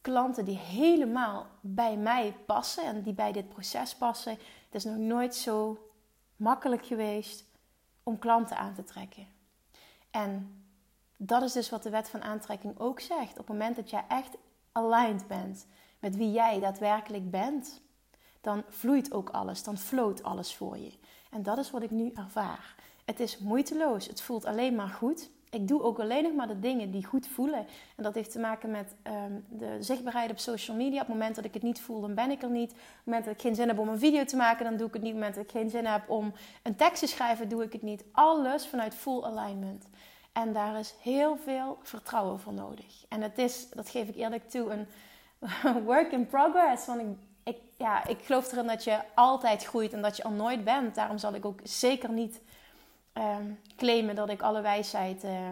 klanten 0.00 0.44
die 0.44 0.56
helemaal 0.56 1.46
bij 1.60 1.96
mij 1.96 2.34
passen 2.46 2.84
en 2.84 3.02
die 3.02 3.12
bij 3.12 3.32
dit 3.32 3.48
proces 3.48 3.94
passen. 3.94 4.32
Het 4.32 4.74
is 4.74 4.84
nog 4.84 4.96
nooit 4.96 5.34
zo 5.34 5.88
makkelijk 6.36 6.86
geweest 6.86 7.44
om 8.02 8.18
klanten 8.18 8.56
aan 8.56 8.74
te 8.74 8.84
trekken. 8.84 9.26
En 10.10 10.64
dat 11.16 11.42
is 11.42 11.52
dus 11.52 11.70
wat 11.70 11.82
de 11.82 11.90
wet 11.90 12.08
van 12.08 12.22
aantrekking 12.22 12.78
ook 12.78 13.00
zegt. 13.00 13.30
Op 13.30 13.36
het 13.36 13.48
moment 13.48 13.76
dat 13.76 13.90
jij 13.90 14.04
echt 14.08 14.36
aligned 14.72 15.26
bent 15.26 15.66
met 15.98 16.16
wie 16.16 16.32
jij 16.32 16.60
daadwerkelijk 16.60 17.30
bent, 17.30 17.80
dan 18.40 18.64
vloeit 18.68 19.12
ook 19.12 19.30
alles, 19.30 19.62
dan 19.62 19.78
floot 19.78 20.22
alles 20.22 20.54
voor 20.54 20.78
je. 20.78 20.92
En 21.36 21.42
dat 21.42 21.58
is 21.58 21.70
wat 21.70 21.82
ik 21.82 21.90
nu 21.90 22.12
ervaar. 22.14 22.74
Het 23.04 23.20
is 23.20 23.38
moeiteloos, 23.38 24.06
het 24.06 24.20
voelt 24.20 24.44
alleen 24.44 24.74
maar 24.74 24.88
goed. 24.88 25.30
Ik 25.50 25.68
doe 25.68 25.82
ook 25.82 25.98
alleen 25.98 26.22
nog 26.22 26.34
maar 26.34 26.48
de 26.48 26.60
dingen 26.60 26.90
die 26.90 27.04
goed 27.04 27.26
voelen. 27.26 27.66
En 27.96 28.02
dat 28.02 28.14
heeft 28.14 28.32
te 28.32 28.38
maken 28.38 28.70
met 28.70 28.94
um, 29.04 29.44
de 29.48 29.76
zichtbaarheid 29.80 30.30
op 30.30 30.38
social 30.38 30.76
media. 30.76 31.00
Op 31.00 31.06
het 31.06 31.16
moment 31.16 31.34
dat 31.36 31.44
ik 31.44 31.54
het 31.54 31.62
niet 31.62 31.80
voel, 31.80 32.00
dan 32.00 32.14
ben 32.14 32.30
ik 32.30 32.42
er 32.42 32.50
niet. 32.50 32.70
Op 32.70 32.76
het 32.76 33.04
moment 33.04 33.24
dat 33.24 33.34
ik 33.34 33.40
geen 33.40 33.54
zin 33.54 33.68
heb 33.68 33.78
om 33.78 33.88
een 33.88 33.98
video 33.98 34.24
te 34.24 34.36
maken, 34.36 34.64
dan 34.64 34.76
doe 34.76 34.86
ik 34.86 34.92
het 34.92 35.02
niet. 35.02 35.12
Op 35.12 35.18
het 35.18 35.26
moment 35.28 35.34
dat 35.34 35.44
ik 35.44 35.60
geen 35.60 35.70
zin 35.70 35.86
heb 35.86 36.10
om 36.10 36.32
een 36.62 36.76
tekst 36.76 37.00
te 37.00 37.06
schrijven, 37.06 37.48
doe 37.48 37.62
ik 37.62 37.72
het 37.72 37.82
niet. 37.82 38.04
Alles 38.12 38.66
vanuit 38.66 38.94
full 38.94 39.22
alignment. 39.22 39.88
En 40.32 40.52
daar 40.52 40.78
is 40.78 40.94
heel 41.00 41.36
veel 41.36 41.78
vertrouwen 41.82 42.40
voor 42.40 42.52
nodig. 42.52 43.04
En 43.08 43.22
het 43.22 43.38
is, 43.38 43.70
dat 43.70 43.88
geef 43.88 44.08
ik 44.08 44.16
eerlijk 44.16 44.50
toe, 44.50 44.70
een 44.70 44.86
work 45.90 46.12
in 46.12 46.26
progress. 46.26 46.86
Want 46.86 47.00
ik, 47.00 47.06
ja, 47.76 48.06
ik 48.06 48.18
geloof 48.24 48.52
erin 48.52 48.66
dat 48.66 48.84
je 48.84 49.00
altijd 49.14 49.64
groeit 49.64 49.92
en 49.92 50.02
dat 50.02 50.16
je 50.16 50.22
al 50.22 50.30
nooit 50.30 50.64
bent. 50.64 50.94
Daarom 50.94 51.18
zal 51.18 51.34
ik 51.34 51.44
ook 51.44 51.60
zeker 51.62 52.10
niet 52.10 52.40
uh, 53.14 53.36
claimen 53.76 54.14
dat 54.14 54.28
ik 54.28 54.42
alle 54.42 54.60
wijsheid 54.60 55.24
uh, 55.24 55.48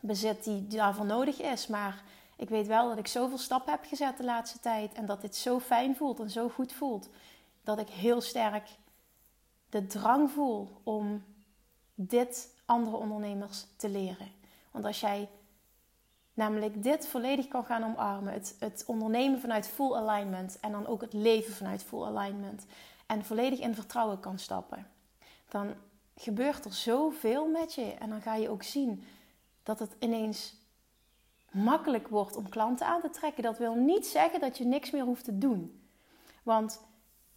bezit 0.00 0.44
die 0.44 0.66
daarvoor 0.66 1.06
nodig 1.06 1.40
is. 1.40 1.66
Maar 1.66 2.02
ik 2.36 2.48
weet 2.48 2.66
wel 2.66 2.88
dat 2.88 2.98
ik 2.98 3.06
zoveel 3.06 3.38
stappen 3.38 3.72
heb 3.72 3.84
gezet 3.84 4.16
de 4.16 4.24
laatste 4.24 4.60
tijd. 4.60 4.92
En 4.92 5.06
dat 5.06 5.20
dit 5.20 5.36
zo 5.36 5.60
fijn 5.60 5.96
voelt 5.96 6.20
en 6.20 6.30
zo 6.30 6.48
goed 6.48 6.72
voelt. 6.72 7.08
Dat 7.64 7.78
ik 7.78 7.88
heel 7.88 8.20
sterk 8.20 8.68
de 9.70 9.86
drang 9.86 10.30
voel 10.30 10.80
om 10.82 11.24
dit 11.94 12.54
andere 12.64 12.96
ondernemers 12.96 13.66
te 13.76 13.88
leren. 13.88 14.32
Want 14.70 14.84
als 14.84 15.00
jij 15.00 15.28
namelijk 16.34 16.82
dit 16.82 17.06
volledig 17.06 17.48
kan 17.48 17.64
gaan 17.64 17.84
omarmen, 17.84 18.32
het, 18.32 18.56
het 18.58 18.84
ondernemen 18.86 19.40
vanuit 19.40 19.68
full 19.68 19.94
alignment 19.94 20.60
en 20.60 20.72
dan 20.72 20.86
ook 20.86 21.00
het 21.00 21.12
leven 21.12 21.54
vanuit 21.54 21.82
full 21.82 22.04
alignment 22.04 22.66
en 23.06 23.24
volledig 23.24 23.58
in 23.58 23.74
vertrouwen 23.74 24.20
kan 24.20 24.38
stappen, 24.38 24.86
dan 25.48 25.74
gebeurt 26.16 26.64
er 26.64 26.72
zoveel 26.72 27.48
met 27.48 27.74
je. 27.74 27.94
En 27.94 28.08
dan 28.08 28.20
ga 28.20 28.34
je 28.34 28.48
ook 28.48 28.62
zien 28.62 29.04
dat 29.62 29.78
het 29.78 29.96
ineens 29.98 30.54
makkelijk 31.50 32.08
wordt 32.08 32.36
om 32.36 32.48
klanten 32.48 32.86
aan 32.86 33.00
te 33.00 33.10
trekken. 33.10 33.42
Dat 33.42 33.58
wil 33.58 33.74
niet 33.74 34.06
zeggen 34.06 34.40
dat 34.40 34.58
je 34.58 34.64
niks 34.64 34.90
meer 34.90 35.04
hoeft 35.04 35.24
te 35.24 35.38
doen. 35.38 35.82
Want 36.42 36.80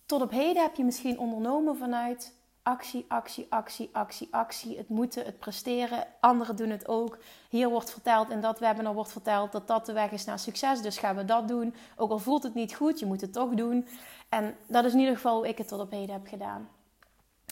tot 0.05 0.21
op 0.21 0.31
heden 0.31 0.61
heb 0.61 0.75
je 0.75 0.83
misschien 0.83 1.19
ondernomen 1.19 1.77
vanuit 1.77 2.33
actie, 2.65 3.05
actie, 3.07 3.45
actie, 3.49 3.89
actie, 3.91 4.27
actie. 4.31 4.77
Het 4.77 4.89
moeten, 4.89 5.25
het 5.25 5.39
presteren. 5.39 6.07
Anderen 6.19 6.55
doen 6.55 6.69
het 6.69 6.87
ook. 6.87 7.17
Hier 7.49 7.69
wordt 7.69 7.91
verteld, 7.91 8.29
in 8.29 8.41
dat 8.41 8.59
webinar 8.59 8.93
wordt 8.93 9.11
verteld 9.11 9.51
dat 9.51 9.67
dat 9.67 9.85
de 9.85 9.93
weg 9.93 10.11
is 10.11 10.25
naar 10.25 10.39
succes. 10.39 10.81
Dus 10.81 10.97
gaan 10.97 11.15
we 11.15 11.25
dat 11.25 11.47
doen. 11.47 11.75
Ook 11.95 12.11
al 12.11 12.19
voelt 12.19 12.43
het 12.43 12.53
niet 12.53 12.75
goed, 12.75 12.99
je 12.99 13.05
moet 13.05 13.21
het 13.21 13.33
toch 13.33 13.49
doen. 13.49 13.87
En 14.29 14.55
dat 14.67 14.85
is 14.85 14.93
in 14.93 14.99
ieder 14.99 15.15
geval 15.15 15.35
hoe 15.35 15.47
ik 15.47 15.57
het 15.57 15.67
tot 15.67 15.79
op 15.79 15.91
heden 15.91 16.15
heb 16.15 16.27
gedaan. 16.27 16.69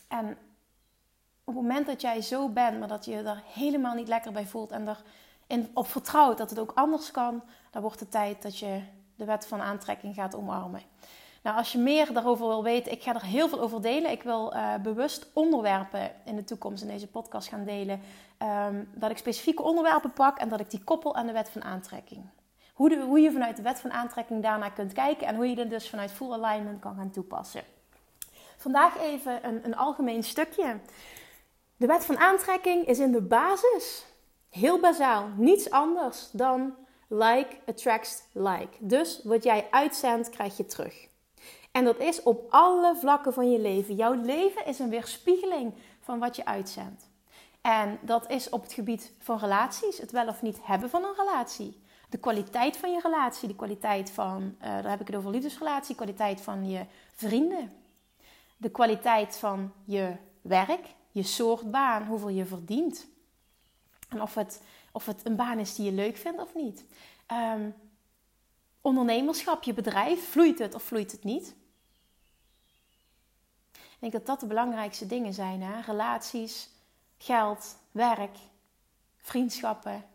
En 0.08 0.38
op 1.44 1.54
het 1.54 1.64
moment 1.64 1.86
dat 1.86 2.02
jij 2.02 2.22
zo 2.22 2.50
bent, 2.50 2.80
maar 2.80 2.88
dat 2.88 3.06
je 3.06 3.16
er 3.16 3.44
helemaal 3.46 3.96
niet 3.96 4.08
lekker 4.08 4.32
bij 4.32 4.46
voelt 4.46 4.72
en 4.72 4.98
erin 5.48 5.72
op 5.74 5.88
vertrouwt 5.88 6.38
dat 6.38 6.50
het 6.50 6.60
ook 6.60 6.72
anders 6.76 7.12
kan, 7.12 7.44
dan 7.72 7.82
wordt 7.82 8.00
het 8.00 8.12
tijd 8.12 8.42
dat 8.42 8.60
je 8.60 8.82
de 9.16 9.26
wet 9.26 9.48
van 9.48 9.62
aantrekking 9.62 10.16
gaat 10.16 10.36
omarmen. 10.36 10.82
Nou, 11.44 11.58
als 11.58 11.72
je 11.72 11.78
meer 11.78 12.14
daarover 12.14 12.48
wil 12.48 12.64
weten, 12.64 12.92
ik 12.92 13.04
ga 13.04 13.16
er 13.16 13.24
heel 13.24 13.50
veel 13.50 13.62
over 13.62 13.82
delen. 13.82 14.12
Ik 14.12 14.24
wil 14.24 14.54
uh, 14.54 14.76
bewust 14.76 15.28
onderwerpen 15.34 16.12
in 16.26 16.36
de 16.36 16.44
toekomst 16.44 16.82
in 16.82 16.88
deze 16.88 17.08
podcast 17.08 17.48
gaan 17.48 17.66
delen. 17.66 18.02
Um, 18.68 18.90
dat 18.94 19.12
ik 19.12 19.18
specifieke 19.18 19.64
onderwerpen 19.64 20.14
pak 20.14 20.38
en 20.38 20.50
dat 20.50 20.60
ik 20.60 20.70
die 20.70 20.84
koppel 20.84 21.16
aan 21.16 21.28
de 21.28 21.34
wet 21.34 21.50
van 21.50 21.64
aantrekking. 21.64 22.30
Hoe, 22.74 23.00
hoe 23.00 23.20
je 23.20 23.32
vanuit 23.32 23.56
de 23.56 23.62
wet 23.62 23.80
van 23.80 23.92
aantrekking 23.92 24.44
daarnaar 24.44 24.74
kunt 24.74 24.94
kijken 24.94 25.28
en 25.28 25.36
hoe 25.36 25.50
je 25.50 25.56
dit 25.56 25.70
dus 25.70 25.90
vanuit 25.90 26.12
full 26.12 26.32
alignment 26.32 26.80
kan 26.80 26.96
gaan 26.96 27.12
toepassen. 27.12 27.64
Vandaag 28.58 29.00
even 29.00 29.48
een, 29.48 29.66
een 29.66 29.76
algemeen 29.76 30.24
stukje. 30.24 30.80
De 31.78 31.88
wet 31.88 32.06
van 32.06 32.18
aantrekking 32.18 32.86
is 32.86 33.00
in 33.00 33.12
de 33.12 33.22
basis 33.22 34.06
heel 34.50 34.80
bazaal 34.80 35.28
niets 35.36 35.70
anders 35.70 36.30
dan 36.32 36.76
like 37.08 37.56
attracts 37.66 38.24
like. 38.32 38.78
Dus 38.80 39.22
wat 39.24 39.44
jij 39.44 39.68
uitzendt, 39.70 40.30
krijg 40.30 40.58
je 40.58 40.66
terug. 40.66 41.12
En 41.74 41.84
dat 41.84 42.00
is 42.00 42.24
op 42.24 42.46
alle 42.50 42.96
vlakken 42.96 43.34
van 43.34 43.52
je 43.52 43.60
leven. 43.60 43.96
Jouw 43.96 44.14
leven 44.14 44.66
is 44.66 44.80
een 44.80 44.90
weerspiegeling 44.90 45.74
van 46.00 46.20
wat 46.20 46.36
je 46.36 46.46
uitzendt. 46.46 47.10
En 47.62 48.00
dat 48.02 48.30
is 48.30 48.50
op 48.50 48.62
het 48.62 48.74
gebied 48.74 49.12
van 49.20 49.38
relaties, 49.38 49.98
het 49.98 50.12
wel 50.12 50.28
of 50.28 50.42
niet 50.42 50.60
hebben 50.62 50.90
van 50.90 51.04
een 51.04 51.16
relatie. 51.18 51.82
De 52.10 52.18
kwaliteit 52.18 52.78
van 52.78 52.92
je 52.92 53.00
relatie, 53.02 53.48
de 53.48 53.56
kwaliteit 53.56 54.12
van, 54.12 54.42
uh, 54.44 54.62
daar 54.62 54.90
heb 54.90 55.02
ik 55.02 55.08
het 55.08 55.16
over 55.16 55.32
liefdesrelatie, 55.32 55.96
de 55.96 56.02
kwaliteit 56.02 56.42
van 56.42 56.70
je 56.70 56.86
vrienden. 57.14 57.74
De 58.58 58.70
kwaliteit 58.70 59.38
van 59.38 59.74
je 59.84 60.16
werk, 60.42 60.88
je 61.12 61.24
soort 61.24 61.72
baan, 61.72 62.06
hoeveel 62.06 62.30
je 62.30 62.46
verdient. 62.46 63.08
En 64.10 64.22
of 64.22 64.34
het, 64.36 64.62
of 64.92 65.06
het 65.06 65.22
een 65.24 65.36
baan 65.36 65.60
is 65.60 65.76
die 65.76 65.86
je 65.86 65.92
leuk 65.92 66.18
vindt 66.18 66.42
of 66.42 66.56
niet. 66.56 66.86
Um, 67.32 67.76
ondernemerschap, 68.82 69.64
je 69.64 69.74
bedrijf, 69.74 70.30
vloeit 70.30 70.60
het 70.60 70.76
of 70.76 70.84
vloeit 70.84 71.12
het 71.12 71.24
niet? 71.24 71.56
Ik 74.04 74.12
denk 74.12 74.26
dat 74.26 74.36
dat 74.36 74.50
de 74.50 74.56
belangrijkste 74.56 75.06
dingen 75.06 75.34
zijn. 75.34 75.62
Hè? 75.62 75.82
Relaties, 75.82 76.70
geld, 77.18 77.78
werk, 77.92 78.38
vriendschappen, 79.18 80.06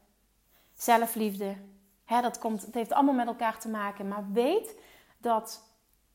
zelfliefde. 0.75 1.57
Hè, 2.05 2.21
dat 2.21 2.39
komt, 2.39 2.63
het 2.63 2.75
heeft 2.75 2.93
allemaal 2.93 3.15
met 3.15 3.27
elkaar 3.27 3.59
te 3.59 3.69
maken. 3.69 4.09
Maar 4.09 4.33
weet 4.33 4.75
dat 5.19 5.63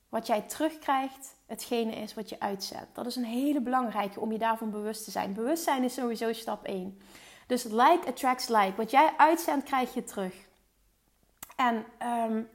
wat 0.10 0.28
jij 0.28 0.42
terugkrijgt, 0.42 1.36
hetgene 1.46 1.92
is 1.92 2.14
wat 2.14 2.30
je 2.30 2.40
uitzet. 2.40 2.88
Dat 2.94 3.06
is 3.06 3.16
een 3.16 3.24
hele 3.24 3.62
belangrijke 3.62 4.20
om 4.20 4.32
je 4.32 4.38
daarvan 4.38 4.72
bewust 4.72 5.04
te 5.04 5.12
zijn. 5.12 5.34
Bewustzijn 5.34 5.84
is 5.84 5.94
sowieso 5.94 6.34
stap 6.34 6.66
1. 6.66 7.02
Dus 7.48 7.64
like 7.64 8.08
attracts 8.08 8.48
like. 8.48 8.74
Wat 8.76 8.92
jij 8.92 9.14
uitzendt, 9.18 9.66
krijg 9.66 9.94
je 9.94 10.04
terug. 10.04 10.34
En 11.56 11.86
um, 12.30 12.50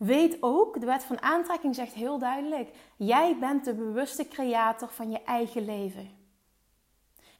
weet 0.00 0.36
ook, 0.40 0.80
de 0.80 0.86
wet 0.86 1.04
van 1.04 1.22
aantrekking 1.22 1.74
zegt 1.74 1.92
heel 1.92 2.18
duidelijk: 2.18 2.70
jij 2.96 3.36
bent 3.38 3.64
de 3.64 3.74
bewuste 3.74 4.28
creator 4.28 4.88
van 4.88 5.10
je 5.10 5.22
eigen 5.22 5.64
leven. 5.64 6.10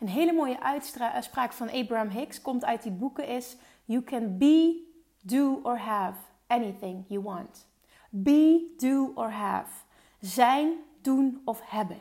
Een 0.01 0.09
hele 0.09 0.33
mooie 0.33 0.61
uitspraak 1.13 1.53
van 1.53 1.71
Abraham 1.71 2.09
Hicks 2.09 2.43
komt 2.43 2.65
uit 2.65 2.83
die 2.83 2.93
boeken 2.93 3.27
is: 3.27 3.57
You 3.85 4.03
can 4.03 4.39
be, 4.39 4.83
do 5.23 5.61
or 5.63 5.79
have 5.79 6.19
anything 6.47 7.05
you 7.09 7.23
want. 7.23 7.69
Be, 8.11 8.75
do 8.77 9.13
or 9.15 9.31
have. 9.31 9.73
Zijn, 10.19 10.73
doen 11.03 11.43
of 11.45 11.61
hebben. 11.65 12.01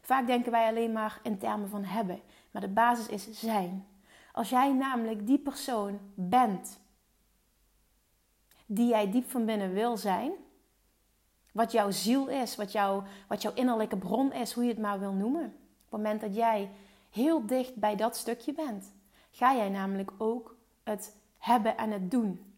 Vaak 0.00 0.26
denken 0.26 0.52
wij 0.52 0.68
alleen 0.68 0.92
maar 0.92 1.20
in 1.22 1.38
termen 1.38 1.68
van 1.68 1.84
hebben, 1.84 2.20
maar 2.50 2.62
de 2.62 2.68
basis 2.68 3.06
is 3.08 3.40
zijn. 3.40 3.86
Als 4.32 4.48
jij 4.48 4.72
namelijk 4.72 5.26
die 5.26 5.38
persoon 5.38 5.98
bent 6.14 6.78
die 8.70 8.88
jij 8.88 9.10
diep 9.10 9.30
van 9.30 9.44
binnen 9.44 9.72
wil 9.72 9.96
zijn, 9.96 10.32
wat 11.52 11.72
jouw 11.72 11.90
ziel 11.90 12.26
is, 12.26 12.56
wat, 12.56 12.72
jou, 12.72 13.02
wat 13.28 13.42
jouw 13.42 13.52
innerlijke 13.54 13.96
bron 13.96 14.32
is, 14.32 14.52
hoe 14.52 14.64
je 14.64 14.70
het 14.70 14.78
maar 14.78 15.00
wil 15.00 15.12
noemen. 15.12 15.44
Op 15.44 15.50
het 15.80 15.90
moment 15.90 16.20
dat 16.20 16.34
jij 16.34 16.70
heel 17.10 17.46
dicht 17.46 17.74
bij 17.74 17.96
dat 17.96 18.16
stukje 18.16 18.52
bent, 18.52 18.92
ga 19.30 19.54
jij 19.54 19.68
namelijk 19.68 20.10
ook 20.18 20.56
het 20.82 21.16
hebben 21.38 21.76
en 21.76 21.90
het 21.90 22.10
doen 22.10 22.54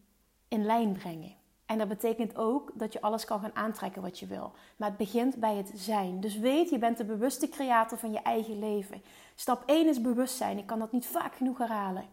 in 0.49 0.65
lijn 0.65 0.93
brengen. 0.93 1.35
En 1.67 1.79
dat 1.79 1.89
betekent 1.89 2.37
ook 2.37 2.71
dat 2.75 2.93
je 2.93 3.01
alles 3.01 3.25
kan 3.25 3.41
gaan 3.41 3.57
aantrekken 3.57 4.03
wat 4.03 4.19
je 4.19 4.27
wil. 4.27 4.53
Maar 4.77 4.89
het 4.89 4.99
begint 4.99 5.37
bij 5.37 5.57
het 5.57 5.73
zijn. 5.75 6.21
Dus 6.21 6.39
weet, 6.39 6.71
je 6.71 6.79
bent 6.79 6.97
de 6.97 7.05
bewuste 7.05 7.49
creator 7.49 7.99
van 7.99 8.13
je 8.13 8.23
eigen 8.23 8.59
leven. 8.59 9.03
Stap 9.35 9.63
1 9.67 9.89
is 9.89 10.01
bewustzijn. 10.01 10.59
Ik 10.59 10.67
kan 10.67 10.79
dat 10.79 10.93
niet 10.93 11.07
vaak 11.07 11.35
genoeg 11.35 11.59
herhalen. 11.59 12.05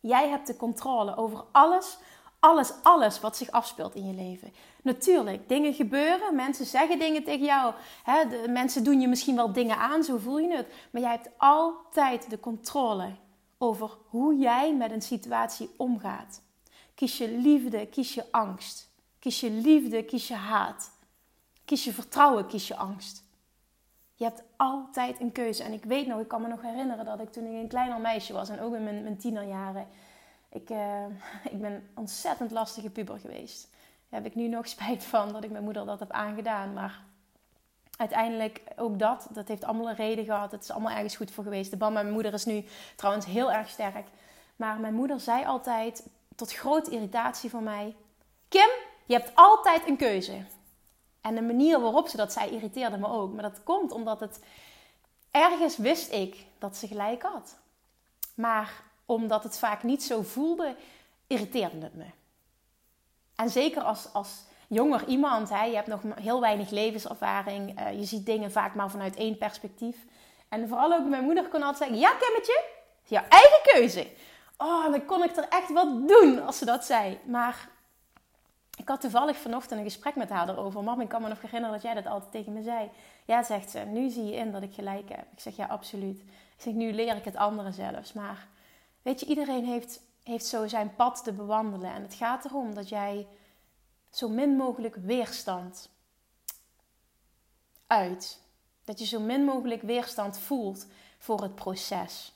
Jij 0.00 0.28
hebt 0.28 0.46
de 0.46 0.56
controle 0.56 1.16
over 1.16 1.44
alles, 1.52 1.98
alles, 2.46 2.72
alles 2.82 3.20
wat 3.20 3.36
zich 3.36 3.50
afspeelt 3.50 3.94
in 3.94 4.06
je 4.06 4.14
leven. 4.14 4.52
Natuurlijk, 4.82 5.48
dingen 5.48 5.74
gebeuren, 5.74 6.34
mensen 6.34 6.66
zeggen 6.66 6.98
dingen 6.98 7.24
tegen 7.24 7.44
jou. 7.44 7.74
Hè, 8.02 8.48
mensen 8.48 8.84
doen 8.84 9.00
je 9.00 9.08
misschien 9.08 9.36
wel 9.36 9.52
dingen 9.52 9.76
aan, 9.76 10.04
zo 10.04 10.18
voel 10.18 10.38
je 10.38 10.56
het. 10.56 10.66
Maar 10.90 11.02
jij 11.02 11.10
hebt 11.10 11.30
altijd 11.36 12.30
de 12.30 12.40
controle 12.40 13.14
over 13.58 13.90
hoe 14.08 14.36
jij 14.36 14.74
met 14.74 14.90
een 14.90 15.02
situatie 15.02 15.70
omgaat. 15.76 16.42
Kies 16.94 17.18
je 17.18 17.28
liefde, 17.28 17.86
kies 17.86 18.14
je 18.14 18.24
angst. 18.30 18.88
Kies 19.18 19.40
je 19.40 19.50
liefde, 19.50 20.04
kies 20.04 20.28
je 20.28 20.34
haat. 20.34 20.90
Kies 21.64 21.84
je 21.84 21.92
vertrouwen, 21.92 22.46
kies 22.46 22.68
je 22.68 22.76
angst. 22.76 23.24
Je 24.14 24.24
hebt 24.24 24.42
altijd 24.56 25.20
een 25.20 25.32
keuze. 25.32 25.62
En 25.62 25.72
ik 25.72 25.84
weet 25.84 26.06
nog, 26.06 26.20
ik 26.20 26.28
kan 26.28 26.42
me 26.42 26.48
nog 26.48 26.62
herinneren 26.62 27.04
dat 27.04 27.20
ik 27.20 27.32
toen 27.32 27.44
ik 27.44 27.62
een 27.62 27.68
kleiner 27.68 28.00
meisje 28.00 28.32
was 28.32 28.48
en 28.48 28.60
ook 28.60 28.74
in 28.74 28.84
mijn, 28.84 29.02
mijn 29.02 29.18
tienerjaren. 29.18 29.86
Ik, 30.56 30.70
uh, 30.70 31.04
ik 31.54 31.60
ben 31.60 31.88
ontzettend 31.94 32.50
lastige 32.50 32.90
puber 32.90 33.18
geweest. 33.18 33.68
Daar 34.08 34.22
heb 34.22 34.30
ik 34.30 34.34
nu 34.34 34.48
nog 34.48 34.68
spijt 34.76 35.04
van 35.04 35.32
dat 35.32 35.44
ik 35.44 35.50
mijn 35.50 35.64
moeder 35.64 35.86
dat 35.86 35.98
heb 35.98 36.10
aangedaan. 36.10 36.72
Maar 36.72 37.02
uiteindelijk 37.96 38.62
ook 38.76 38.98
dat, 38.98 39.28
dat 39.30 39.48
heeft 39.48 39.64
allemaal 39.64 39.88
een 39.88 39.96
reden 39.96 40.24
gehad. 40.24 40.52
Het 40.52 40.62
is 40.62 40.70
allemaal 40.70 40.92
ergens 40.92 41.16
goed 41.16 41.30
voor 41.30 41.44
geweest. 41.44 41.70
De 41.70 41.76
band 41.76 41.92
met 41.92 42.02
mijn 42.02 42.14
moeder 42.14 42.32
is 42.32 42.44
nu 42.44 42.64
trouwens 42.96 43.26
heel 43.26 43.52
erg 43.52 43.68
sterk. 43.68 44.06
Maar 44.56 44.78
mijn 44.80 44.94
moeder 44.94 45.20
zei 45.20 45.44
altijd, 45.44 46.06
tot 46.34 46.52
grote 46.52 46.90
irritatie 46.90 47.50
van 47.50 47.62
mij: 47.62 47.96
Kim, 48.48 48.68
je 49.06 49.14
hebt 49.14 49.32
altijd 49.34 49.88
een 49.88 49.96
keuze. 49.96 50.44
En 51.20 51.34
de 51.34 51.42
manier 51.42 51.80
waarop 51.80 52.08
ze 52.08 52.16
dat 52.16 52.32
zei 52.32 52.50
irriteerde 52.50 52.96
me 52.96 53.08
ook. 53.08 53.32
Maar 53.32 53.42
dat 53.42 53.62
komt 53.62 53.92
omdat 53.92 54.20
het 54.20 54.40
ergens 55.30 55.76
wist 55.76 56.12
ik 56.12 56.46
dat 56.58 56.76
ze 56.76 56.86
gelijk 56.86 57.22
had. 57.22 57.56
Maar 58.34 58.84
omdat 59.06 59.42
het 59.42 59.58
vaak 59.58 59.82
niet 59.82 60.02
zo 60.02 60.22
voelde, 60.22 60.76
irriteerde 61.26 61.80
het 61.80 61.94
me. 61.94 62.06
En 63.34 63.50
zeker 63.50 63.82
als, 63.82 64.12
als 64.12 64.44
jonger 64.68 65.06
iemand, 65.06 65.48
hè, 65.48 65.64
je 65.64 65.74
hebt 65.74 65.86
nog 65.86 66.00
heel 66.14 66.40
weinig 66.40 66.70
levenservaring, 66.70 67.80
uh, 67.80 67.98
je 67.98 68.04
ziet 68.04 68.26
dingen 68.26 68.52
vaak 68.52 68.74
maar 68.74 68.90
vanuit 68.90 69.16
één 69.16 69.38
perspectief. 69.38 69.96
En 70.48 70.68
vooral 70.68 70.92
ook 70.92 71.08
mijn 71.08 71.24
moeder 71.24 71.48
kon 71.48 71.62
altijd 71.62 71.76
zeggen: 71.76 71.98
Ja, 71.98 72.10
Kimmetje, 72.10 72.64
jouw 73.04 73.24
eigen 73.28 73.60
keuze. 73.62 74.06
Oh, 74.56 74.90
dan 74.90 75.04
kon 75.04 75.22
ik 75.22 75.36
er 75.36 75.48
echt 75.48 75.72
wat 75.72 76.08
doen 76.08 76.46
als 76.46 76.58
ze 76.58 76.64
dat 76.64 76.84
zei. 76.84 77.18
Maar 77.24 77.68
ik 78.76 78.88
had 78.88 79.00
toevallig 79.00 79.36
vanochtend 79.36 79.78
een 79.80 79.86
gesprek 79.86 80.16
met 80.16 80.28
haar 80.28 80.48
erover. 80.48 80.82
Mam, 80.82 81.00
ik 81.00 81.08
kan 81.08 81.22
me 81.22 81.28
nog 81.28 81.40
herinneren 81.40 81.74
dat 81.74 81.82
jij 81.82 81.94
dat 81.94 82.06
altijd 82.06 82.32
tegen 82.32 82.52
me 82.52 82.62
zei. 82.62 82.90
Ja, 83.24 83.42
zegt 83.42 83.70
ze, 83.70 83.78
nu 83.78 84.08
zie 84.08 84.24
je 84.24 84.36
in 84.36 84.52
dat 84.52 84.62
ik 84.62 84.74
gelijk 84.74 85.08
heb. 85.08 85.26
Ik 85.32 85.40
zeg, 85.40 85.56
ja, 85.56 85.66
absoluut. 85.66 86.20
Ik 86.20 86.62
zeg, 86.62 86.72
nu 86.72 86.92
leer 86.92 87.16
ik 87.16 87.24
het 87.24 87.36
anderen 87.36 87.72
zelfs. 87.72 88.12
Maar 88.12 88.46
weet 89.06 89.20
je, 89.20 89.26
iedereen 89.26 89.64
heeft, 89.64 90.00
heeft 90.22 90.46
zo 90.46 90.66
zijn 90.66 90.94
pad 90.94 91.24
te 91.24 91.32
bewandelen. 91.32 91.92
En 91.92 92.02
het 92.02 92.14
gaat 92.14 92.44
erom 92.44 92.74
dat 92.74 92.88
jij 92.88 93.26
zo 94.10 94.28
min 94.28 94.56
mogelijk 94.56 94.96
weerstand 94.96 95.90
uit. 97.86 98.40
Dat 98.84 98.98
je 98.98 99.04
zo 99.04 99.20
min 99.20 99.44
mogelijk 99.44 99.82
weerstand 99.82 100.38
voelt 100.38 100.86
voor 101.18 101.42
het 101.42 101.54
proces. 101.54 102.32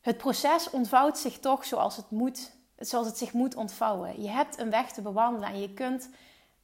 Het 0.00 0.16
proces 0.16 0.70
ontvouwt 0.70 1.18
zich 1.18 1.38
toch 1.38 1.64
zoals 1.64 1.96
het 1.96 2.10
moet 2.10 2.52
zoals 2.78 3.06
het 3.06 3.18
zich 3.18 3.32
moet 3.32 3.54
ontvouwen. 3.54 4.22
Je 4.22 4.28
hebt 4.28 4.58
een 4.58 4.70
weg 4.70 4.92
te 4.92 5.02
bewandelen 5.02 5.48
en 5.48 5.60
je 5.60 5.74
kunt 5.74 6.08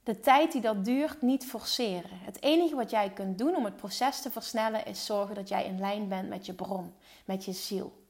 de 0.02 0.20
tijd 0.20 0.52
die 0.52 0.60
dat 0.60 0.84
duurt 0.84 1.22
niet 1.22 1.44
forceren. 1.46 2.18
Het 2.18 2.42
enige 2.42 2.74
wat 2.74 2.90
jij 2.90 3.10
kunt 3.10 3.38
doen 3.38 3.56
om 3.56 3.64
het 3.64 3.76
proces 3.76 4.20
te 4.20 4.30
versnellen 4.30 4.86
is 4.86 5.04
zorgen 5.04 5.34
dat 5.34 5.48
jij 5.48 5.64
in 5.64 5.78
lijn 5.78 6.08
bent 6.08 6.28
met 6.28 6.46
je 6.46 6.54
bron, 6.54 6.94
met 7.24 7.44
je 7.44 7.52
ziel. 7.52 8.04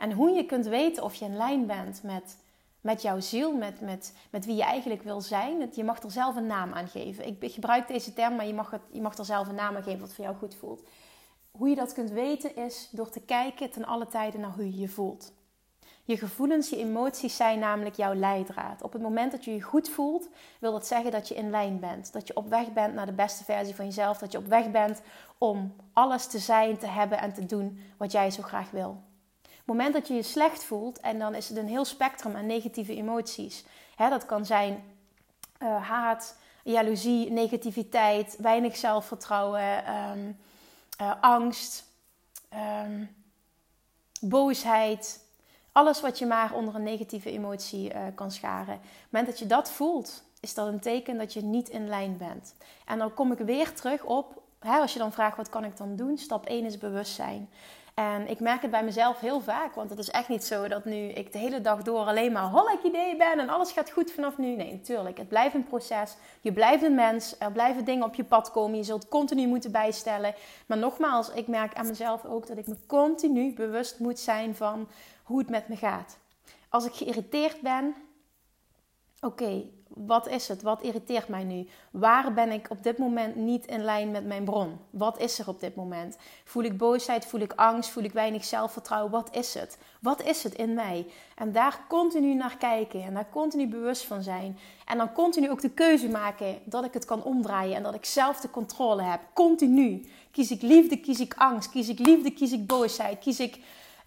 En 0.00 0.12
hoe 0.12 0.30
je 0.30 0.46
kunt 0.46 0.66
weten 0.66 1.02
of 1.02 1.14
je 1.14 1.24
in 1.24 1.36
lijn 1.36 1.66
bent 1.66 2.02
met, 2.02 2.36
met 2.80 3.02
jouw 3.02 3.20
ziel, 3.20 3.56
met, 3.56 3.80
met, 3.80 4.14
met 4.30 4.46
wie 4.46 4.56
je 4.56 4.62
eigenlijk 4.62 5.02
wil 5.02 5.20
zijn. 5.20 5.70
Je 5.72 5.84
mag 5.84 6.02
er 6.02 6.10
zelf 6.10 6.36
een 6.36 6.46
naam 6.46 6.72
aan 6.72 6.88
geven. 6.88 7.26
Ik 7.26 7.52
gebruik 7.52 7.88
deze 7.88 8.12
term, 8.12 8.36
maar 8.36 8.46
je 8.46 8.54
mag, 8.54 8.70
het, 8.70 8.80
je 8.92 9.00
mag 9.00 9.18
er 9.18 9.24
zelf 9.24 9.48
een 9.48 9.54
naam 9.54 9.76
aan 9.76 9.82
geven 9.82 10.00
wat 10.00 10.14
voor 10.14 10.24
jou 10.24 10.36
goed 10.36 10.54
voelt. 10.54 10.82
Hoe 11.50 11.68
je 11.68 11.74
dat 11.74 11.92
kunt 11.92 12.10
weten 12.10 12.56
is 12.56 12.88
door 12.92 13.10
te 13.10 13.20
kijken 13.20 13.70
ten 13.70 13.84
alle 13.84 14.06
tijden 14.06 14.40
naar 14.40 14.52
hoe 14.54 14.64
je 14.64 14.78
je 14.78 14.88
voelt. 14.88 15.32
Je 16.04 16.16
gevoelens, 16.16 16.70
je 16.70 16.76
emoties 16.76 17.36
zijn 17.36 17.58
namelijk 17.58 17.96
jouw 17.96 18.14
leidraad. 18.14 18.82
Op 18.82 18.92
het 18.92 19.02
moment 19.02 19.32
dat 19.32 19.44
je 19.44 19.54
je 19.54 19.62
goed 19.62 19.88
voelt, 19.88 20.28
wil 20.60 20.72
dat 20.72 20.86
zeggen 20.86 21.10
dat 21.10 21.28
je 21.28 21.34
in 21.34 21.50
lijn 21.50 21.80
bent. 21.80 22.12
Dat 22.12 22.26
je 22.26 22.36
op 22.36 22.48
weg 22.48 22.72
bent 22.72 22.94
naar 22.94 23.06
de 23.06 23.12
beste 23.12 23.44
versie 23.44 23.74
van 23.74 23.84
jezelf. 23.84 24.18
Dat 24.18 24.32
je 24.32 24.38
op 24.38 24.46
weg 24.46 24.70
bent 24.70 25.02
om 25.38 25.74
alles 25.92 26.26
te 26.26 26.38
zijn, 26.38 26.78
te 26.78 26.86
hebben 26.86 27.18
en 27.18 27.32
te 27.32 27.46
doen 27.46 27.78
wat 27.96 28.12
jij 28.12 28.30
zo 28.30 28.42
graag 28.42 28.70
wil. 28.70 29.08
Het 29.70 29.78
moment 29.78 29.96
dat 29.96 30.08
je 30.08 30.14
je 30.14 30.22
slecht 30.22 30.64
voelt, 30.64 31.00
en 31.00 31.18
dan 31.18 31.34
is 31.34 31.48
het 31.48 31.58
een 31.58 31.68
heel 31.68 31.84
spectrum 31.84 32.36
aan 32.36 32.46
negatieve 32.46 32.96
emoties. 32.96 33.64
dat 33.96 34.26
kan 34.26 34.46
zijn 34.46 34.84
uh, 35.62 35.88
haat, 35.88 36.36
jaloezie, 36.64 37.30
negativiteit, 37.30 38.36
weinig 38.38 38.76
zelfvertrouwen, 38.76 39.94
um, 39.94 40.38
uh, 41.00 41.12
angst, 41.20 41.84
um, 42.84 43.16
boosheid 44.20 45.20
alles 45.72 46.00
wat 46.00 46.18
je 46.18 46.26
maar 46.26 46.54
onder 46.54 46.74
een 46.74 46.82
negatieve 46.82 47.30
emotie 47.30 47.94
uh, 47.94 48.00
kan 48.14 48.30
scharen. 48.30 48.74
Op 48.74 48.82
het 48.82 49.10
moment 49.10 49.30
dat 49.30 49.38
je 49.38 49.46
dat 49.46 49.70
voelt, 49.70 50.22
is 50.40 50.54
dat 50.54 50.66
een 50.66 50.80
teken 50.80 51.18
dat 51.18 51.32
je 51.32 51.42
niet 51.42 51.68
in 51.68 51.88
lijn 51.88 52.16
bent. 52.16 52.54
En 52.86 52.98
dan 52.98 53.14
kom 53.14 53.32
ik 53.32 53.38
weer 53.38 53.74
terug 53.74 54.04
op, 54.04 54.42
hè, 54.58 54.78
als 54.78 54.92
je 54.92 54.98
dan 54.98 55.12
vraagt 55.12 55.36
wat 55.36 55.48
kan 55.48 55.64
ik 55.64 55.76
dan 55.76 55.96
doen? 55.96 56.18
Stap 56.18 56.46
1 56.46 56.64
is 56.64 56.78
bewustzijn. 56.78 57.48
En 58.00 58.28
ik 58.28 58.40
merk 58.40 58.62
het 58.62 58.70
bij 58.70 58.84
mezelf 58.84 59.20
heel 59.20 59.40
vaak, 59.40 59.74
want 59.74 59.90
het 59.90 59.98
is 59.98 60.10
echt 60.10 60.28
niet 60.28 60.44
zo 60.44 60.68
dat 60.68 60.84
nu 60.84 60.96
ik 60.96 61.32
de 61.32 61.38
hele 61.38 61.60
dag 61.60 61.82
door 61.82 62.06
alleen 62.06 62.32
maar 62.32 62.50
hollek 62.50 62.82
idee 62.82 63.16
ben 63.16 63.38
en 63.38 63.48
alles 63.48 63.72
gaat 63.72 63.90
goed 63.90 64.12
vanaf 64.12 64.38
nu. 64.38 64.56
Nee, 64.56 64.72
natuurlijk. 64.72 65.18
Het 65.18 65.28
blijft 65.28 65.54
een 65.54 65.64
proces. 65.64 66.16
Je 66.40 66.52
blijft 66.52 66.82
een 66.82 66.94
mens. 66.94 67.38
Er 67.38 67.52
blijven 67.52 67.84
dingen 67.84 68.04
op 68.04 68.14
je 68.14 68.24
pad 68.24 68.50
komen. 68.50 68.76
Je 68.76 68.84
zult 68.84 69.08
continu 69.08 69.46
moeten 69.46 69.72
bijstellen. 69.72 70.34
Maar 70.66 70.78
nogmaals, 70.78 71.30
ik 71.30 71.46
merk 71.46 71.74
aan 71.74 71.86
mezelf 71.86 72.24
ook 72.24 72.46
dat 72.46 72.58
ik 72.58 72.66
me 72.66 72.76
continu 72.86 73.54
bewust 73.54 73.98
moet 73.98 74.18
zijn 74.18 74.54
van 74.56 74.88
hoe 75.22 75.38
het 75.38 75.48
met 75.48 75.68
me 75.68 75.76
gaat. 75.76 76.18
Als 76.68 76.84
ik 76.84 76.92
geïrriteerd 76.92 77.60
ben, 77.60 77.94
oké, 79.20 79.64
wat 79.94 80.28
is 80.28 80.48
het? 80.48 80.62
Wat 80.62 80.82
irriteert 80.82 81.28
mij 81.28 81.44
nu? 81.44 81.68
Waar 81.90 82.32
ben 82.32 82.50
ik 82.50 82.66
op 82.70 82.82
dit 82.82 82.98
moment 82.98 83.36
niet 83.36 83.66
in 83.66 83.84
lijn 83.84 84.10
met 84.10 84.26
mijn 84.26 84.44
bron? 84.44 84.78
Wat 84.90 85.20
is 85.20 85.38
er 85.38 85.48
op 85.48 85.60
dit 85.60 85.74
moment? 85.74 86.16
Voel 86.44 86.62
ik 86.62 86.78
boosheid? 86.78 87.26
Voel 87.26 87.40
ik 87.40 87.52
angst? 87.52 87.90
Voel 87.90 88.04
ik 88.04 88.12
weinig 88.12 88.44
zelfvertrouwen? 88.44 89.10
Wat 89.10 89.36
is 89.36 89.54
het? 89.54 89.78
Wat 90.00 90.22
is 90.22 90.42
het 90.42 90.54
in 90.54 90.74
mij? 90.74 91.06
En 91.36 91.52
daar 91.52 91.80
continu 91.88 92.34
naar 92.34 92.56
kijken 92.56 93.02
en 93.02 93.14
daar 93.14 93.28
continu 93.30 93.68
bewust 93.68 94.04
van 94.04 94.22
zijn. 94.22 94.58
En 94.86 94.98
dan 94.98 95.12
continu 95.12 95.50
ook 95.50 95.60
de 95.60 95.70
keuze 95.70 96.08
maken 96.08 96.58
dat 96.64 96.84
ik 96.84 96.94
het 96.94 97.04
kan 97.04 97.22
omdraaien 97.22 97.76
en 97.76 97.82
dat 97.82 97.94
ik 97.94 98.04
zelf 98.04 98.40
de 98.40 98.50
controle 98.50 99.02
heb. 99.02 99.20
Continu. 99.32 100.08
Kies 100.30 100.50
ik 100.50 100.62
liefde? 100.62 100.96
Kies 100.96 101.20
ik 101.20 101.34
angst? 101.36 101.70
Kies 101.70 101.88
ik 101.88 101.98
liefde? 101.98 102.30
Kies 102.30 102.52
ik 102.52 102.66
boosheid? 102.66 103.18
Kies 103.18 103.40
ik 103.40 103.58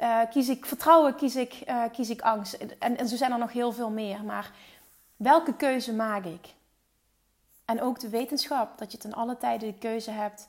uh, 0.04 0.20
kies 0.30 0.50
ik 0.50 0.66
vertrouwen, 0.66 1.16
kies 1.16 1.36
ik, 1.36 1.54
uh, 1.68 1.84
kies 1.92 2.10
ik 2.10 2.22
angst. 2.22 2.54
En, 2.80 2.98
en 2.98 3.08
zo 3.08 3.16
zijn 3.16 3.32
er 3.32 3.38
nog 3.38 3.52
heel 3.52 3.72
veel 3.72 3.90
meer. 3.90 4.24
Maar 4.24 4.52
welke 5.24 5.56
keuze 5.56 5.94
maak 5.94 6.26
ik? 6.26 6.54
En 7.66 7.82
ook 7.82 8.00
de 8.00 8.10
wetenschap 8.10 8.78
dat 8.78 8.92
je 8.92 8.98
ten 8.98 9.14
alle 9.14 9.38
tijde 9.38 9.66
de 9.66 9.78
keuze 9.78 10.12
hebt 10.12 10.48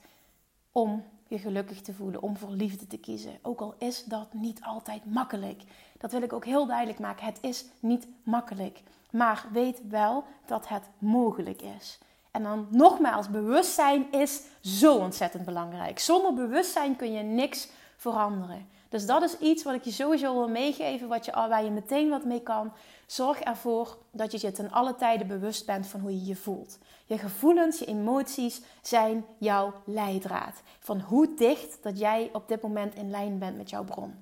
om 0.72 1.04
je 1.28 1.38
gelukkig 1.38 1.80
te 1.80 1.92
voelen, 1.94 2.22
om 2.22 2.36
voor 2.36 2.50
liefde 2.50 2.86
te 2.86 2.98
kiezen. 2.98 3.38
Ook 3.42 3.60
al 3.60 3.74
is 3.78 4.04
dat 4.04 4.32
niet 4.32 4.62
altijd 4.62 5.04
makkelijk. 5.04 5.62
Dat 5.98 6.12
wil 6.12 6.22
ik 6.22 6.32
ook 6.32 6.44
heel 6.44 6.66
duidelijk 6.66 6.98
maken. 6.98 7.26
Het 7.26 7.38
is 7.40 7.64
niet 7.80 8.06
makkelijk. 8.22 8.82
Maar 9.10 9.46
weet 9.52 9.80
wel 9.88 10.24
dat 10.46 10.68
het 10.68 10.88
mogelijk 10.98 11.62
is. 11.62 11.98
En 12.30 12.42
dan 12.42 12.66
nogmaals, 12.70 13.30
bewustzijn 13.30 14.12
is 14.12 14.42
zo 14.60 14.96
ontzettend 14.96 15.44
belangrijk. 15.44 15.98
Zonder 15.98 16.34
bewustzijn 16.34 16.96
kun 16.96 17.12
je 17.12 17.22
niks 17.22 17.68
veranderen. 17.96 18.68
Dus 18.94 19.06
dat 19.06 19.22
is 19.22 19.38
iets 19.38 19.62
wat 19.62 19.74
ik 19.74 19.84
je 19.84 19.90
sowieso 19.90 20.34
wil 20.34 20.48
meegeven, 20.48 21.08
wat 21.08 21.24
je, 21.24 21.32
waar 21.32 21.64
je 21.64 21.70
meteen 21.70 22.08
wat 22.08 22.24
mee 22.24 22.42
kan. 22.42 22.72
Zorg 23.06 23.40
ervoor 23.40 23.98
dat 24.10 24.32
je 24.32 24.38
je 24.46 24.52
ten 24.52 24.70
alle 24.70 24.94
tijden 24.94 25.26
bewust 25.26 25.66
bent 25.66 25.86
van 25.86 26.00
hoe 26.00 26.10
je 26.10 26.24
je 26.24 26.36
voelt. 26.36 26.78
Je 27.06 27.18
gevoelens, 27.18 27.78
je 27.78 27.84
emoties 27.84 28.60
zijn 28.82 29.24
jouw 29.38 29.72
leidraad. 29.84 30.62
Van 30.78 31.00
hoe 31.00 31.34
dicht 31.34 31.82
dat 31.82 31.98
jij 31.98 32.30
op 32.32 32.48
dit 32.48 32.62
moment 32.62 32.94
in 32.94 33.10
lijn 33.10 33.38
bent 33.38 33.56
met 33.56 33.70
jouw 33.70 33.84
bron. 33.84 34.14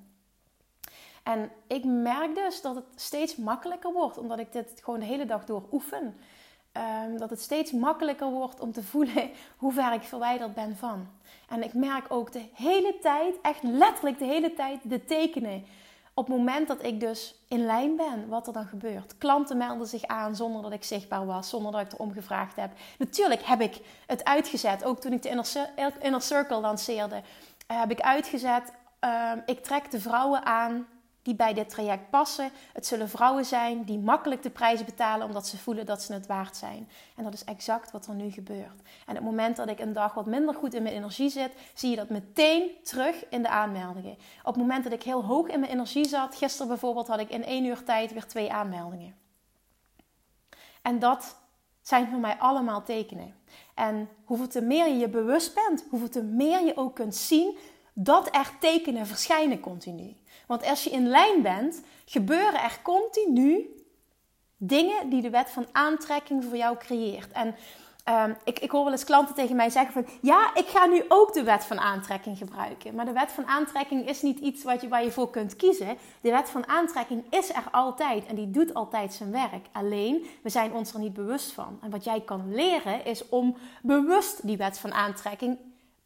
En 1.23 1.51
ik 1.67 1.83
merk 1.83 2.35
dus 2.35 2.61
dat 2.61 2.75
het 2.75 2.85
steeds 2.95 3.35
makkelijker 3.35 3.93
wordt, 3.93 4.17
omdat 4.17 4.39
ik 4.39 4.51
dit 4.51 4.71
gewoon 4.83 4.99
de 4.99 5.05
hele 5.05 5.25
dag 5.25 5.45
door 5.45 5.63
oefen. 5.71 6.15
Ehm, 6.73 7.17
dat 7.17 7.29
het 7.29 7.41
steeds 7.41 7.71
makkelijker 7.71 8.29
wordt 8.29 8.59
om 8.59 8.71
te 8.71 8.83
voelen 8.91 9.29
hoe 9.57 9.73
ver 9.73 9.93
ik 9.93 10.03
verwijderd 10.03 10.53
ben 10.53 10.77
van. 10.77 11.07
En 11.49 11.63
ik 11.63 11.73
merk 11.73 12.05
ook 12.09 12.31
de 12.31 12.45
hele 12.53 12.97
tijd, 13.01 13.35
echt 13.41 13.63
letterlijk 13.63 14.19
de 14.19 14.25
hele 14.25 14.53
tijd, 14.53 14.79
de 14.83 15.05
tekenen. 15.05 15.65
Op 16.13 16.27
het 16.27 16.37
moment 16.37 16.67
dat 16.67 16.83
ik 16.83 16.99
dus 16.99 17.35
in 17.47 17.65
lijn 17.65 17.95
ben, 17.95 18.27
wat 18.27 18.47
er 18.47 18.53
dan 18.53 18.65
gebeurt. 18.65 19.17
Klanten 19.17 19.57
melden 19.57 19.87
zich 19.87 20.03
aan 20.05 20.35
zonder 20.35 20.61
dat 20.61 20.71
ik 20.71 20.83
zichtbaar 20.83 21.25
was, 21.25 21.49
zonder 21.49 21.71
dat 21.71 21.81
ik 21.81 21.93
erom 21.93 22.13
gevraagd 22.13 22.55
heb. 22.55 22.71
Natuurlijk 22.97 23.41
heb 23.43 23.61
ik 23.61 23.79
het 24.07 24.23
uitgezet. 24.23 24.83
Ook 24.83 24.99
toen 24.99 25.13
ik 25.13 25.21
de 25.21 25.29
Inner, 25.99 26.21
Circle 26.21 26.59
lanceerde, 26.59 27.21
heb 27.67 27.91
ik 27.91 28.01
uitgezet. 28.01 28.71
Ehm, 28.99 29.39
ik 29.45 29.63
trek 29.63 29.91
de 29.91 29.99
vrouwen 29.99 30.45
aan 30.45 30.87
die 31.23 31.35
bij 31.35 31.53
dit 31.53 31.69
traject 31.69 32.09
passen. 32.09 32.49
Het 32.73 32.85
zullen 32.85 33.09
vrouwen 33.09 33.45
zijn 33.45 33.83
die 33.83 33.99
makkelijk 33.99 34.43
de 34.43 34.49
prijs 34.49 34.85
betalen 34.85 35.27
omdat 35.27 35.47
ze 35.47 35.57
voelen 35.57 35.85
dat 35.85 36.01
ze 36.01 36.13
het 36.13 36.27
waard 36.27 36.57
zijn. 36.57 36.89
En 37.15 37.23
dat 37.23 37.33
is 37.33 37.43
exact 37.43 37.91
wat 37.91 38.07
er 38.07 38.13
nu 38.13 38.31
gebeurt. 38.31 38.81
En 39.05 39.09
op 39.09 39.15
het 39.15 39.23
moment 39.23 39.55
dat 39.55 39.69
ik 39.69 39.79
een 39.79 39.93
dag 39.93 40.13
wat 40.13 40.25
minder 40.25 40.55
goed 40.55 40.73
in 40.73 40.83
mijn 40.83 40.95
energie 40.95 41.29
zit, 41.29 41.51
zie 41.73 41.89
je 41.89 41.95
dat 41.95 42.09
meteen 42.09 42.71
terug 42.83 43.29
in 43.29 43.41
de 43.41 43.49
aanmeldingen. 43.49 44.17
Op 44.39 44.53
het 44.53 44.55
moment 44.55 44.83
dat 44.83 44.93
ik 44.93 45.03
heel 45.03 45.23
hoog 45.23 45.47
in 45.47 45.59
mijn 45.59 45.71
energie 45.71 46.07
zat, 46.07 46.35
gisteren 46.35 46.67
bijvoorbeeld, 46.67 47.07
had 47.07 47.19
ik 47.19 47.29
in 47.29 47.45
één 47.45 47.65
uur 47.65 47.83
tijd 47.83 48.13
weer 48.13 48.27
twee 48.27 48.51
aanmeldingen. 48.51 49.15
En 50.81 50.99
dat 50.99 51.35
zijn 51.81 52.07
voor 52.09 52.19
mij 52.19 52.35
allemaal 52.37 52.83
tekenen. 52.83 53.35
En 53.73 54.09
hoeveel 54.25 54.47
te 54.47 54.61
meer 54.61 54.87
je 54.87 54.97
je 54.97 55.09
bewust 55.09 55.53
bent, 55.53 55.85
hoeveel 55.89 56.09
te 56.09 56.23
meer 56.23 56.65
je 56.65 56.77
ook 56.77 56.95
kunt 56.95 57.15
zien 57.15 57.57
dat 57.93 58.35
er 58.35 58.51
tekenen 58.59 59.07
verschijnen 59.07 59.59
continu. 59.59 60.15
Want 60.53 60.65
als 60.65 60.83
je 60.83 60.89
in 60.89 61.07
lijn 61.07 61.41
bent, 61.41 61.81
gebeuren 62.05 62.61
er 62.61 62.79
continu 62.81 63.69
dingen 64.57 65.09
die 65.09 65.21
de 65.21 65.29
wet 65.29 65.49
van 65.49 65.65
aantrekking 65.71 66.43
voor 66.43 66.57
jou 66.57 66.77
creëert. 66.77 67.31
En 67.31 67.55
um, 68.09 68.35
ik, 68.43 68.59
ik 68.59 68.71
hoor 68.71 68.83
wel 68.83 68.91
eens 68.91 69.03
klanten 69.03 69.35
tegen 69.35 69.55
mij 69.55 69.69
zeggen 69.69 69.93
van... 69.93 70.05
Ja, 70.21 70.55
ik 70.55 70.67
ga 70.67 70.85
nu 70.85 71.03
ook 71.07 71.33
de 71.33 71.43
wet 71.43 71.65
van 71.65 71.79
aantrekking 71.79 72.37
gebruiken. 72.37 72.95
Maar 72.95 73.05
de 73.05 73.11
wet 73.11 73.31
van 73.31 73.47
aantrekking 73.47 74.09
is 74.09 74.21
niet 74.21 74.39
iets 74.39 74.63
wat 74.63 74.81
je, 74.81 74.87
waar 74.87 75.03
je 75.03 75.11
voor 75.11 75.29
kunt 75.29 75.55
kiezen. 75.55 75.97
De 76.21 76.31
wet 76.31 76.49
van 76.49 76.67
aantrekking 76.67 77.23
is 77.29 77.49
er 77.49 77.65
altijd 77.71 78.25
en 78.25 78.35
die 78.35 78.51
doet 78.51 78.73
altijd 78.73 79.13
zijn 79.13 79.31
werk. 79.31 79.67
Alleen, 79.71 80.25
we 80.43 80.49
zijn 80.49 80.73
ons 80.73 80.93
er 80.93 80.99
niet 80.99 81.13
bewust 81.13 81.51
van. 81.51 81.79
En 81.81 81.89
wat 81.89 82.03
jij 82.03 82.21
kan 82.21 82.55
leren 82.55 83.05
is 83.05 83.29
om 83.29 83.57
bewust 83.81 84.47
die 84.47 84.57
wet 84.57 84.79
van 84.79 84.93
aantrekking 84.93 85.57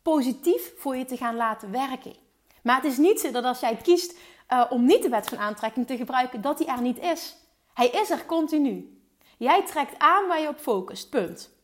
positief 0.02 0.74
voor 0.78 0.96
je 0.96 1.06
te 1.06 1.18
gaan 1.18 1.36
laten 1.36 1.72
werken. 1.72 2.26
Maar 2.68 2.76
het 2.76 2.92
is 2.92 2.98
niet 2.98 3.20
zo 3.20 3.32
dat 3.32 3.44
als 3.44 3.60
jij 3.60 3.76
kiest 3.76 4.18
uh, 4.54 4.66
om 4.70 4.86
niet 4.86 5.02
de 5.02 5.10
wet 5.10 5.30
van 5.30 5.38
aantrekking 5.38 5.88
te 5.88 5.98
gebruiken, 5.98 6.42
dat 6.42 6.58
die 6.58 6.68
er 6.68 6.82
niet 6.82 7.00
is. 7.00 7.36
Hij 7.74 7.88
is 7.88 8.10
er 8.10 8.26
continu. 8.26 9.02
Jij 9.38 9.66
trekt 9.66 10.00
aan 10.00 10.28
waar 10.28 10.42
je 10.42 10.48
op 10.48 10.60
focust. 10.60 11.10
Punt. 11.10 11.56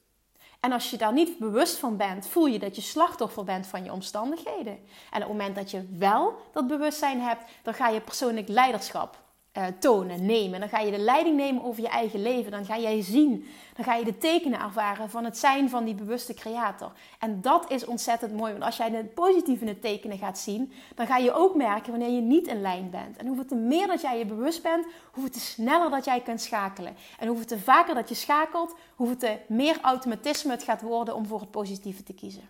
En 0.60 0.72
als 0.72 0.90
je 0.90 0.98
daar 0.98 1.14
niet 1.14 1.38
bewust 1.38 1.78
van 1.78 1.98
bent, 1.98 2.28
voel 2.28 2.46
je 2.46 2.60
dat 2.60 2.76
je 2.76 2.82
slachtoffer 2.82 3.44
bent 3.44 3.68
van 3.68 3.84
je 3.84 3.92
omstandigheden. 3.92 4.74
En 5.12 5.22
op 5.22 5.28
het 5.28 5.28
moment 5.28 5.56
dat 5.56 5.72
je 5.72 5.88
wel 5.98 6.36
dat 6.52 6.68
bewustzijn 6.68 7.22
hebt, 7.22 7.44
dan 7.64 7.74
ga 7.74 7.88
je 7.88 8.02
persoonlijk 8.02 8.48
leiderschap 8.48 9.23
uh, 9.58 9.66
tonen, 9.80 10.26
nemen. 10.26 10.60
Dan 10.60 10.70
ga 10.70 10.80
je 10.80 10.92
de 10.92 10.98
leiding 10.98 11.36
nemen 11.36 11.64
over 11.64 11.82
je 11.82 11.88
eigen 11.88 12.22
leven. 12.22 12.52
Dan 12.52 12.66
ga 12.66 12.78
jij 12.78 13.02
zien. 13.02 13.46
Dan 13.76 13.86
ga 13.86 13.96
je 13.96 14.06
de 14.06 14.18
tekenen 14.18 14.60
ervaren 14.60 15.10
van 15.10 15.26
het 15.26 15.38
zijn 15.38 15.70
van 15.70 15.86
die 15.86 15.96
bewuste 15.96 16.34
creator. 16.34 16.92
En 17.20 17.42
dat 17.42 17.72
is 17.72 17.86
ontzettend 17.86 18.34
mooi. 18.34 18.52
Want 18.52 18.64
als 18.64 18.78
jij 18.78 18.90
de 18.90 19.04
positieve 19.04 19.80
tekenen 19.80 20.18
gaat 20.18 20.38
zien, 20.38 20.72
dan 20.96 21.08
ga 21.08 21.18
je 21.18 21.34
ook 21.34 21.56
merken 21.56 21.92
wanneer 21.92 22.10
je 22.10 22.22
niet 22.22 22.48
in 22.48 22.62
lijn 22.62 22.90
bent. 22.90 23.18
En 23.18 23.28
hoeveel 23.28 23.46
te 23.46 23.56
meer 23.56 23.88
dat 23.88 24.02
jij 24.02 24.18
je 24.18 24.26
bewust 24.26 24.64
bent, 24.64 24.86
hoeveel 25.12 25.32
te 25.32 25.40
sneller 25.40 25.90
dat 25.90 26.06
jij 26.06 26.22
kunt 26.22 26.42
schakelen. 26.42 26.96
En 27.20 27.28
hoeveel 27.28 27.46
te 27.46 27.60
vaker 27.60 27.96
dat 27.96 28.10
je 28.10 28.16
schakelt, 28.16 28.76
hoeveel 28.96 29.18
te 29.18 29.38
meer 29.48 29.78
automatisme 29.82 30.52
het 30.52 30.64
gaat 30.64 30.82
worden 30.82 31.16
om 31.16 31.26
voor 31.26 31.40
het 31.40 31.52
positieve 31.52 32.04
te 32.04 32.14
kiezen. 32.14 32.50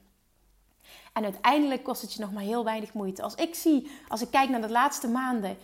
En 1.14 1.24
uiteindelijk 1.24 1.84
kost 1.84 2.02
het 2.02 2.14
je 2.14 2.22
nog 2.22 2.32
maar 2.32 2.44
heel 2.44 2.64
weinig 2.64 2.94
moeite. 2.94 3.22
Als 3.22 3.36
ik 3.36 3.56
zie, 3.56 3.92
als 4.08 4.22
ik 4.22 4.32
kijk 4.32 4.50
naar 4.50 4.62
de 4.62 4.70
laatste 4.70 5.08
maanden, 5.08 5.58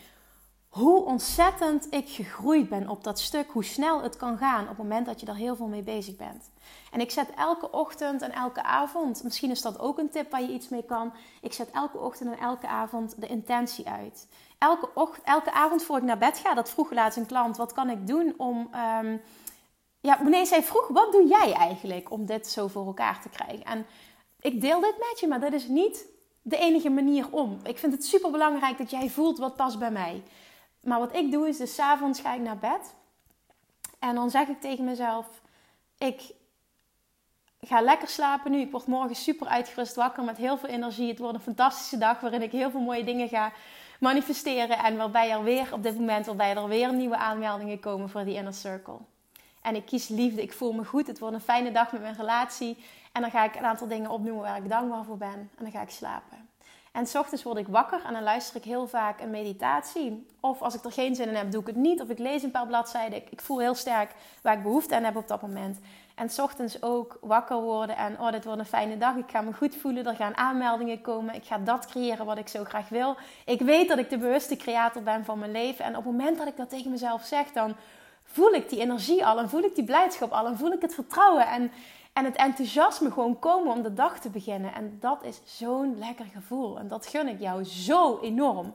hoe 0.70 1.04
ontzettend 1.04 1.88
ik 1.90 2.10
gegroeid 2.10 2.70
ben 2.70 2.90
op 2.90 3.04
dat 3.04 3.20
stuk, 3.20 3.52
hoe 3.52 3.64
snel 3.64 4.02
het 4.02 4.18
kan 4.18 4.38
gaan 4.38 4.62
op 4.62 4.68
het 4.68 4.78
moment 4.78 5.06
dat 5.06 5.20
je 5.20 5.26
er 5.26 5.36
heel 5.36 5.56
veel 5.56 5.68
mee 5.68 5.82
bezig 5.82 6.16
bent. 6.16 6.50
En 6.92 7.00
ik 7.00 7.12
zet 7.12 7.30
elke 7.36 7.72
ochtend 7.72 8.22
en 8.22 8.32
elke 8.32 8.64
avond, 8.64 9.24
misschien 9.24 9.52
is 9.52 9.62
dat 9.62 9.80
ook 9.80 9.98
een 9.98 10.10
tip 10.10 10.32
waar 10.32 10.42
je 10.42 10.54
iets 10.54 10.70
mee 10.70 10.84
kan. 10.84 11.14
Ik 11.42 11.54
zet 11.54 11.70
elke 11.72 11.98
ochtend 11.98 12.32
en 12.32 12.40
elke 12.40 12.68
avond 12.68 13.22
de 13.22 13.28
intentie 13.28 13.88
uit. 13.88 14.28
Elke, 14.58 14.90
ochtend, 14.94 15.26
elke 15.26 15.52
avond 15.52 15.84
voor 15.84 15.98
ik 15.98 16.04
naar 16.04 16.18
bed 16.18 16.38
ga, 16.38 16.54
dat 16.54 16.70
vroeg 16.70 16.92
laatst 16.92 17.18
een 17.18 17.26
klant, 17.26 17.58
wat 17.58 17.74
kan 17.74 17.90
ik 17.90 18.08
doen 18.08 18.34
om. 18.38 18.70
Um, 19.04 19.22
ja, 20.02 20.24
nee, 20.24 20.46
zij 20.46 20.64
vroeg, 20.64 20.88
wat 20.88 21.12
doe 21.12 21.28
jij 21.28 21.54
eigenlijk 21.54 22.12
om 22.12 22.26
dit 22.26 22.48
zo 22.48 22.68
voor 22.68 22.86
elkaar 22.86 23.22
te 23.22 23.30
krijgen? 23.30 23.66
En 23.66 23.86
ik 24.40 24.62
deel 24.62 24.80
dit 24.80 24.96
met 24.98 25.20
je, 25.20 25.28
maar 25.28 25.40
dat 25.40 25.54
is 25.54 25.68
niet 25.68 26.06
de 26.42 26.58
enige 26.58 26.90
manier 26.90 27.28
om. 27.32 27.60
Ik 27.64 27.78
vind 27.78 27.94
het 27.94 28.06
super 28.06 28.32
belangrijk 28.32 28.78
dat 28.78 28.90
jij 28.92 29.10
voelt 29.10 29.38
wat 29.38 29.56
past 29.56 29.80
bij 29.80 29.92
mij. 29.92 30.24
Maar 30.82 31.00
wat 31.00 31.16
ik 31.16 31.32
doe 31.32 31.48
is, 31.48 31.58
dus 31.58 31.80
avonds 31.80 32.20
ga 32.20 32.34
ik 32.34 32.42
naar 32.42 32.58
bed. 32.58 32.96
En 34.00 34.16
dan 34.16 34.30
zeg 34.30 34.48
ik 34.48 34.62
tegen 34.62 34.86
mezelf, 34.86 35.42
ik 35.98 36.32
ga 37.62 37.82
lekker 37.82 38.08
slapen 38.08 38.52
nu. 38.52 38.60
Ik 38.60 38.72
word 38.72 38.88
morgen 38.88 39.16
super 39.16 39.48
uitgerust 39.48 39.96
wakker 39.96 40.24
met 40.24 40.38
heel 40.38 40.58
veel 40.58 40.70
energie. 40.70 41.08
Het 41.08 41.20
wordt 41.20 41.36
een 41.36 41.42
fantastische 41.42 41.98
dag 41.98 42.20
waarin 42.20 42.42
ik 42.42 42.52
heel 42.52 42.72
veel 42.72 42.80
mooie 42.80 43.04
dingen 43.04 43.28
ga 43.28 43.52
manifesteren. 44.00 44.78
En 44.78 44.98
waarbij 44.98 45.32
er 45.32 45.44
weer, 45.44 45.74
op 45.74 45.84
dit 45.84 45.96
moment, 46.00 46.26
waarbij 46.26 46.56
er 46.56 46.68
weer 46.68 46.94
nieuwe 46.94 47.18
aanmeldingen 47.18 47.80
komen 47.80 48.10
voor 48.10 48.24
die 48.24 48.36
inner 48.36 48.54
circle. 48.54 48.98
En 49.62 49.76
ik 49.76 49.86
kies 49.86 50.08
liefde. 50.08 50.42
Ik 50.42 50.54
voel 50.54 50.72
me 50.72 50.86
goed. 50.86 51.08
Het 51.08 51.20
wordt 51.20 51.36
een 51.36 51.42
fijne 51.42 51.72
dag 51.72 51.92
met 51.92 52.02
mijn 52.02 52.16
relatie. 52.16 52.78
En 53.12 53.22
dan 53.22 53.32
ga 53.32 53.44
ik 53.44 53.56
een 53.56 53.66
aantal 53.66 53.88
dingen 53.88 54.10
opnoemen 54.10 54.44
waar 54.44 54.58
ik 54.58 54.70
dankbaar 54.70 55.04
voor 55.04 55.18
ben. 55.18 55.50
En 55.58 55.64
dan 55.64 55.72
ga 55.72 55.82
ik 55.82 55.90
slapen. 55.90 56.49
En 56.92 57.08
s 57.08 57.16
ochtends 57.16 57.44
word 57.44 57.58
ik 57.58 57.68
wakker 57.68 58.02
en 58.06 58.14
dan 58.14 58.24
luister 58.24 58.56
ik 58.56 58.64
heel 58.64 58.88
vaak 58.88 59.22
een 59.22 59.30
meditatie. 59.30 60.26
Of 60.40 60.62
als 60.62 60.76
ik 60.76 60.84
er 60.84 60.92
geen 60.92 61.16
zin 61.16 61.28
in 61.28 61.36
heb, 61.36 61.52
doe 61.52 61.62
ik 61.62 61.68
het 61.68 61.76
niet. 61.76 62.02
Of 62.02 62.10
ik 62.10 62.20
lees 62.20 62.44
een 62.44 62.52
paar 62.52 62.68
bladzijden. 62.68 63.22
Ik, 63.30 63.42
voel 63.42 63.60
heel 63.60 63.76
sterk 63.76 64.12
waar 64.42 64.58
ik 64.58 64.64
behoefte 64.64 64.96
aan 64.96 65.04
heb 65.04 65.16
op 65.16 65.28
dat 65.28 65.42
moment. 65.42 65.80
En 66.16 66.30
s 66.30 66.40
ochtends 66.40 66.82
ook 66.82 67.18
wakker 67.22 67.62
worden 67.62 67.98
en 67.98 68.20
oh, 68.20 68.32
dit 68.32 68.44
wordt 68.46 68.60
een 68.60 68.66
fijne 68.66 68.98
dag. 68.98 69.16
Ik 69.16 69.32
ga 69.32 69.42
me 69.42 69.54
goed 69.54 69.76
voelen. 69.76 70.06
Er 70.06 70.16
gaan 70.16 70.38
aanmeldingen 70.38 71.02
komen. 71.02 71.36
Ik 71.36 71.46
ga 71.46 71.58
dat 71.58 71.86
creëren 71.86 72.26
wat 72.26 72.38
ik 72.38 72.48
zo 72.48 72.64
graag 72.64 72.90
wil. 72.90 73.16
Ik 73.46 73.62
weet 73.62 73.88
dat 73.88 73.98
ik 73.98 74.10
de 74.10 74.18
bewuste 74.18 74.56
creator 74.56 75.04
ben 75.04 75.26
van 75.26 75.40
mijn 75.40 75.52
leven. 75.52 75.86
En 75.86 75.98
op 75.98 76.04
het 76.04 76.14
moment 76.14 76.38
dat 76.38 76.48
ik 76.48 76.58
dat 76.58 76.70
tegen 76.70 76.92
mezelf 76.92 77.24
zeg, 77.24 77.52
dan 77.52 77.76
voel 78.24 78.54
ik 78.54 78.70
die 78.70 78.80
energie 78.80 79.26
al. 79.26 79.40
En 79.40 79.50
voel 79.50 79.64
ik 79.64 79.76
die 79.76 79.84
blijdschap 79.84 80.32
al. 80.32 80.48
En 80.48 80.58
voel 80.58 80.72
ik 80.72 80.82
het 80.82 80.94
vertrouwen. 80.94 81.48
En 81.48 81.72
en 82.20 82.26
het 82.26 82.36
enthousiasme 82.36 83.12
gewoon 83.12 83.40
komen 83.40 83.74
om 83.74 83.82
de 83.82 83.94
dag 83.94 84.20
te 84.20 84.30
beginnen. 84.30 84.74
En 84.74 84.98
dat 85.00 85.24
is 85.24 85.42
zo'n 85.44 85.98
lekker 85.98 86.26
gevoel. 86.34 86.80
En 86.80 86.88
dat 86.88 87.06
gun 87.06 87.28
ik 87.28 87.40
jou 87.40 87.64
zo 87.64 88.20
enorm. 88.22 88.74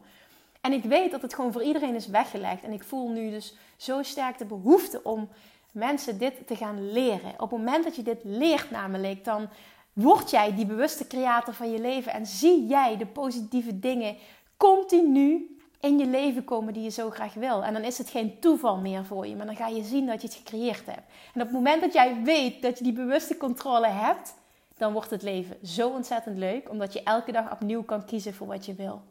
En 0.60 0.72
ik 0.72 0.82
weet 0.82 1.10
dat 1.10 1.22
het 1.22 1.34
gewoon 1.34 1.52
voor 1.52 1.62
iedereen 1.62 1.94
is 1.94 2.06
weggelegd. 2.06 2.62
En 2.62 2.72
ik 2.72 2.84
voel 2.84 3.08
nu 3.08 3.30
dus 3.30 3.56
zo 3.76 4.02
sterk 4.02 4.38
de 4.38 4.44
behoefte 4.44 5.00
om 5.02 5.28
mensen 5.72 6.18
dit 6.18 6.46
te 6.46 6.56
gaan 6.56 6.92
leren. 6.92 7.32
Op 7.32 7.50
het 7.50 7.58
moment 7.58 7.84
dat 7.84 7.96
je 7.96 8.02
dit 8.02 8.20
leert 8.22 8.70
namelijk, 8.70 9.24
dan 9.24 9.48
word 9.92 10.30
jij 10.30 10.54
die 10.54 10.66
bewuste 10.66 11.06
creator 11.06 11.54
van 11.54 11.70
je 11.70 11.80
leven. 11.80 12.12
En 12.12 12.26
zie 12.26 12.66
jij 12.66 12.96
de 12.96 13.06
positieve 13.06 13.78
dingen 13.78 14.16
continu 14.56 15.53
in 15.84 15.98
je 15.98 16.06
leven 16.06 16.44
komen 16.44 16.72
die 16.72 16.82
je 16.82 16.90
zo 16.90 17.10
graag 17.10 17.34
wil. 17.34 17.64
En 17.64 17.72
dan 17.72 17.82
is 17.82 17.98
het 17.98 18.08
geen 18.08 18.38
toeval 18.40 18.76
meer 18.76 19.04
voor 19.04 19.26
je, 19.26 19.36
maar 19.36 19.46
dan 19.46 19.56
ga 19.56 19.66
je 19.66 19.82
zien 19.82 20.06
dat 20.06 20.20
je 20.20 20.26
het 20.26 20.36
gecreëerd 20.36 20.86
hebt. 20.86 21.10
En 21.34 21.40
op 21.40 21.46
het 21.46 21.52
moment 21.52 21.80
dat 21.80 21.92
jij 21.92 22.22
weet 22.22 22.62
dat 22.62 22.78
je 22.78 22.84
die 22.84 22.92
bewuste 22.92 23.36
controle 23.36 23.86
hebt, 23.86 24.34
dan 24.76 24.92
wordt 24.92 25.10
het 25.10 25.22
leven 25.22 25.66
zo 25.66 25.88
ontzettend 25.88 26.38
leuk, 26.38 26.70
omdat 26.70 26.92
je 26.92 27.02
elke 27.02 27.32
dag 27.32 27.52
opnieuw 27.52 27.82
kan 27.82 28.04
kiezen 28.04 28.34
voor 28.34 28.46
wat 28.46 28.66
je 28.66 28.74
wil. 28.74 29.02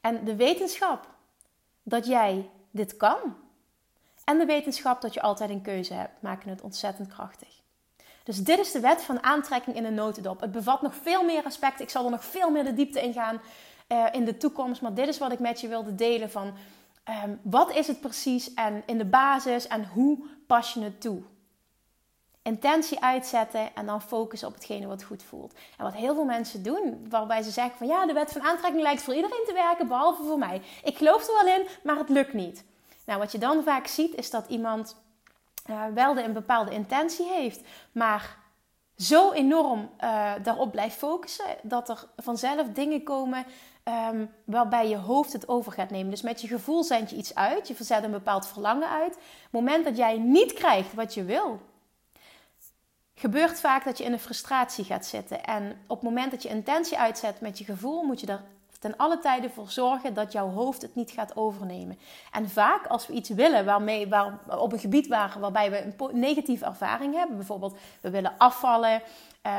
En 0.00 0.24
de 0.24 0.36
wetenschap 0.36 1.08
dat 1.82 2.06
jij 2.06 2.48
dit 2.70 2.96
kan 2.96 3.18
en 4.24 4.38
de 4.38 4.44
wetenschap 4.44 5.00
dat 5.00 5.14
je 5.14 5.22
altijd 5.22 5.50
een 5.50 5.62
keuze 5.62 5.94
hebt, 5.94 6.22
maken 6.22 6.50
het 6.50 6.60
ontzettend 6.60 7.08
krachtig. 7.08 7.60
Dus 8.24 8.42
dit 8.42 8.58
is 8.58 8.72
de 8.72 8.80
wet 8.80 9.02
van 9.02 9.22
aantrekking 9.22 9.76
in 9.76 9.84
een 9.84 9.94
notendop. 9.94 10.40
Het 10.40 10.52
bevat 10.52 10.82
nog 10.82 10.94
veel 10.94 11.24
meer 11.24 11.44
aspecten. 11.44 11.84
Ik 11.84 11.90
zal 11.90 12.04
er 12.04 12.10
nog 12.10 12.24
veel 12.24 12.50
meer 12.50 12.64
de 12.64 12.74
diepte 12.74 13.02
in 13.02 13.12
gaan 13.12 13.40
uh, 13.92 14.06
in 14.12 14.24
de 14.24 14.36
toekomst. 14.36 14.82
Maar 14.82 14.94
dit 14.94 15.08
is 15.08 15.18
wat 15.18 15.32
ik 15.32 15.38
met 15.38 15.60
je 15.60 15.68
wilde 15.68 15.94
delen 15.94 16.30
van 16.30 16.52
um, 17.24 17.40
wat 17.42 17.74
is 17.74 17.86
het 17.86 18.00
precies 18.00 18.54
en 18.54 18.82
in 18.86 18.98
de 18.98 19.04
basis 19.04 19.66
en 19.66 19.88
hoe 19.88 20.18
pas 20.46 20.72
je 20.72 20.80
het 20.80 21.00
toe. 21.00 21.22
Intentie 22.42 23.00
uitzetten 23.00 23.74
en 23.74 23.86
dan 23.86 24.02
focussen 24.02 24.48
op 24.48 24.54
hetgene 24.54 24.86
wat 24.86 25.02
goed 25.02 25.22
voelt. 25.22 25.54
En 25.76 25.84
wat 25.84 25.94
heel 25.94 26.14
veel 26.14 26.24
mensen 26.24 26.62
doen, 26.62 27.06
waarbij 27.08 27.42
ze 27.42 27.50
zeggen 27.50 27.78
van 27.78 27.86
ja, 27.86 28.06
de 28.06 28.12
wet 28.12 28.32
van 28.32 28.42
aantrekking 28.42 28.82
lijkt 28.82 29.02
voor 29.02 29.14
iedereen 29.14 29.44
te 29.46 29.52
werken, 29.52 29.88
behalve 29.88 30.22
voor 30.22 30.38
mij. 30.38 30.62
Ik 30.84 30.96
geloof 30.96 31.28
er 31.28 31.44
wel 31.44 31.54
in, 31.54 31.66
maar 31.82 31.96
het 31.96 32.08
lukt 32.08 32.32
niet. 32.32 32.64
Nou, 33.04 33.18
wat 33.18 33.32
je 33.32 33.38
dan 33.38 33.62
vaak 33.62 33.86
ziet 33.86 34.14
is 34.14 34.30
dat 34.30 34.48
iemand 34.48 34.96
uh, 35.70 35.84
wel 35.94 36.18
een 36.18 36.32
bepaalde 36.32 36.70
intentie 36.70 37.26
heeft, 37.26 37.60
maar 37.92 38.38
zo 38.96 39.32
enorm 39.32 39.90
uh, 40.00 40.32
daarop 40.42 40.70
blijft 40.70 40.96
focussen 40.96 41.44
dat 41.62 41.88
er 41.88 42.04
vanzelf 42.16 42.66
dingen 42.68 43.02
komen 43.02 43.44
um, 43.84 44.30
waarbij 44.44 44.88
je 44.88 44.96
hoofd 44.96 45.32
het 45.32 45.48
over 45.48 45.72
gaat 45.72 45.90
nemen. 45.90 46.10
Dus 46.10 46.22
met 46.22 46.40
je 46.40 46.48
gevoel 46.48 46.84
zend 46.84 47.10
je 47.10 47.16
iets 47.16 47.34
uit, 47.34 47.68
je 47.68 47.74
verzet 47.74 48.04
een 48.04 48.10
bepaald 48.10 48.46
verlangen 48.46 48.88
uit. 48.88 49.14
het 49.14 49.50
moment 49.50 49.84
dat 49.84 49.96
jij 49.96 50.18
niet 50.18 50.52
krijgt 50.52 50.94
wat 50.94 51.14
je 51.14 51.24
wil, 51.24 51.60
gebeurt 53.14 53.60
vaak 53.60 53.84
dat 53.84 53.98
je 53.98 54.04
in 54.04 54.12
een 54.12 54.18
frustratie 54.18 54.84
gaat 54.84 55.06
zitten. 55.06 55.44
En 55.44 55.70
op 55.86 55.96
het 56.00 56.08
moment 56.08 56.30
dat 56.30 56.42
je 56.42 56.48
intentie 56.48 56.98
uitzet 56.98 57.40
met 57.40 57.58
je 57.58 57.64
gevoel, 57.64 58.02
moet 58.02 58.20
je 58.20 58.26
er 58.26 58.42
ten 58.80 58.96
alle 58.96 59.18
tijden 59.18 59.50
voor 59.50 59.70
zorgen 59.70 60.14
dat 60.14 60.32
jouw 60.32 60.48
hoofd 60.50 60.82
het 60.82 60.94
niet 60.94 61.10
gaat 61.10 61.36
overnemen. 61.36 61.98
En 62.32 62.50
vaak 62.50 62.86
als 62.86 63.06
we 63.06 63.12
iets 63.12 63.28
willen 63.28 63.64
waarmee, 63.64 64.08
waar, 64.08 64.38
op 64.46 64.72
een 64.72 64.78
gebied 64.78 65.06
waar, 65.06 65.36
waarbij 65.40 65.70
we 65.70 65.82
een 65.82 66.20
negatieve 66.20 66.64
ervaring 66.64 67.14
hebben, 67.14 67.36
bijvoorbeeld 67.36 67.76
we 68.00 68.10
willen 68.10 68.32
afvallen, 68.38 69.02
uh, 69.46 69.52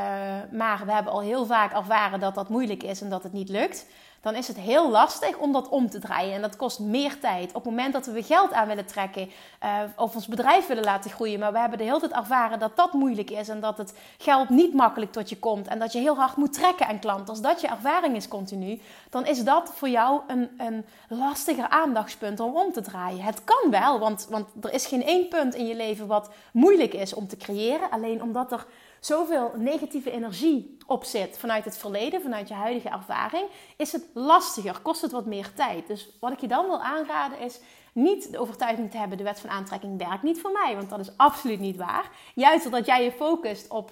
maar 0.51 0.85
we 0.85 0.91
hebben 0.91 1.13
al 1.13 1.21
heel 1.21 1.45
vaak 1.45 1.73
ervaren 1.73 2.19
dat 2.19 2.35
dat 2.35 2.49
moeilijk 2.49 2.83
is 2.83 3.01
en 3.01 3.09
dat 3.09 3.23
het 3.23 3.33
niet 3.33 3.49
lukt 3.49 3.85
dan 4.21 4.35
is 4.35 4.47
het 4.47 4.57
heel 4.57 4.89
lastig 4.89 5.37
om 5.37 5.51
dat 5.51 5.69
om 5.69 5.89
te 5.89 5.99
draaien. 5.99 6.33
En 6.33 6.41
dat 6.41 6.55
kost 6.55 6.79
meer 6.79 7.19
tijd. 7.19 7.47
Op 7.47 7.53
het 7.53 7.63
moment 7.63 7.93
dat 7.93 8.05
we 8.05 8.23
geld 8.23 8.53
aan 8.53 8.67
willen 8.67 8.85
trekken 8.85 9.29
uh, 9.63 9.79
of 9.95 10.15
ons 10.15 10.27
bedrijf 10.27 10.67
willen 10.67 10.83
laten 10.83 11.11
groeien, 11.11 11.39
maar 11.39 11.51
we 11.51 11.59
hebben 11.59 11.77
de 11.77 11.83
hele 11.83 11.99
tijd 11.99 12.11
ervaren 12.11 12.59
dat 12.59 12.75
dat 12.75 12.93
moeilijk 12.93 13.29
is 13.29 13.49
en 13.49 13.59
dat 13.59 13.77
het 13.77 13.93
geld 14.17 14.49
niet 14.49 14.73
makkelijk 14.73 15.11
tot 15.11 15.29
je 15.29 15.39
komt 15.39 15.67
en 15.67 15.79
dat 15.79 15.93
je 15.93 15.99
heel 15.99 16.15
hard 16.15 16.35
moet 16.35 16.53
trekken 16.53 16.87
aan 16.87 16.99
klanten, 16.99 17.27
als 17.27 17.41
dat 17.41 17.61
je 17.61 17.67
ervaring 17.67 18.15
is 18.15 18.27
continu, 18.27 18.81
dan 19.09 19.25
is 19.25 19.43
dat 19.43 19.71
voor 19.75 19.89
jou 19.89 20.21
een, 20.27 20.49
een 20.57 20.85
lastiger 21.09 21.67
aandachtspunt 21.69 22.39
om 22.39 22.55
om 22.55 22.73
te 22.73 22.81
draaien. 22.81 23.23
Het 23.23 23.43
kan 23.43 23.71
wel, 23.71 23.99
want, 23.99 24.27
want 24.29 24.47
er 24.61 24.73
is 24.73 24.85
geen 24.85 25.03
één 25.03 25.27
punt 25.27 25.55
in 25.55 25.67
je 25.67 25.75
leven 25.75 26.07
wat 26.07 26.29
moeilijk 26.53 26.93
is 26.93 27.13
om 27.13 27.27
te 27.27 27.37
creëren, 27.37 27.89
alleen 27.89 28.21
omdat 28.21 28.51
er 28.51 28.65
zoveel 29.01 29.51
negatieve 29.55 30.11
energie 30.11 30.77
op 30.87 31.03
zit 31.03 31.37
vanuit 31.37 31.65
het 31.65 31.77
verleden, 31.77 32.21
vanuit 32.21 32.47
je 32.47 32.53
huidige 32.53 32.89
ervaring, 32.89 33.47
is 33.77 33.91
het 33.91 34.05
lastiger, 34.13 34.79
kost 34.79 35.01
het 35.01 35.11
wat 35.11 35.25
meer 35.25 35.53
tijd. 35.53 35.87
Dus 35.87 36.09
wat 36.19 36.31
ik 36.31 36.39
je 36.39 36.47
dan 36.47 36.65
wil 36.65 36.81
aanraden 36.81 37.39
is 37.39 37.59
niet 37.93 38.31
de 38.31 38.39
overtuiging 38.39 38.91
te 38.91 38.97
hebben: 38.97 39.17
de 39.17 39.23
wet 39.23 39.39
van 39.39 39.49
aantrekking 39.49 39.97
werkt 39.97 40.23
niet 40.23 40.41
voor 40.41 40.51
mij, 40.51 40.75
want 40.75 40.89
dat 40.89 40.99
is 40.99 41.17
absoluut 41.17 41.59
niet 41.59 41.77
waar. 41.77 42.09
Juist 42.35 42.65
omdat 42.65 42.85
jij 42.85 43.03
je 43.03 43.11
focust 43.11 43.69
op 43.69 43.91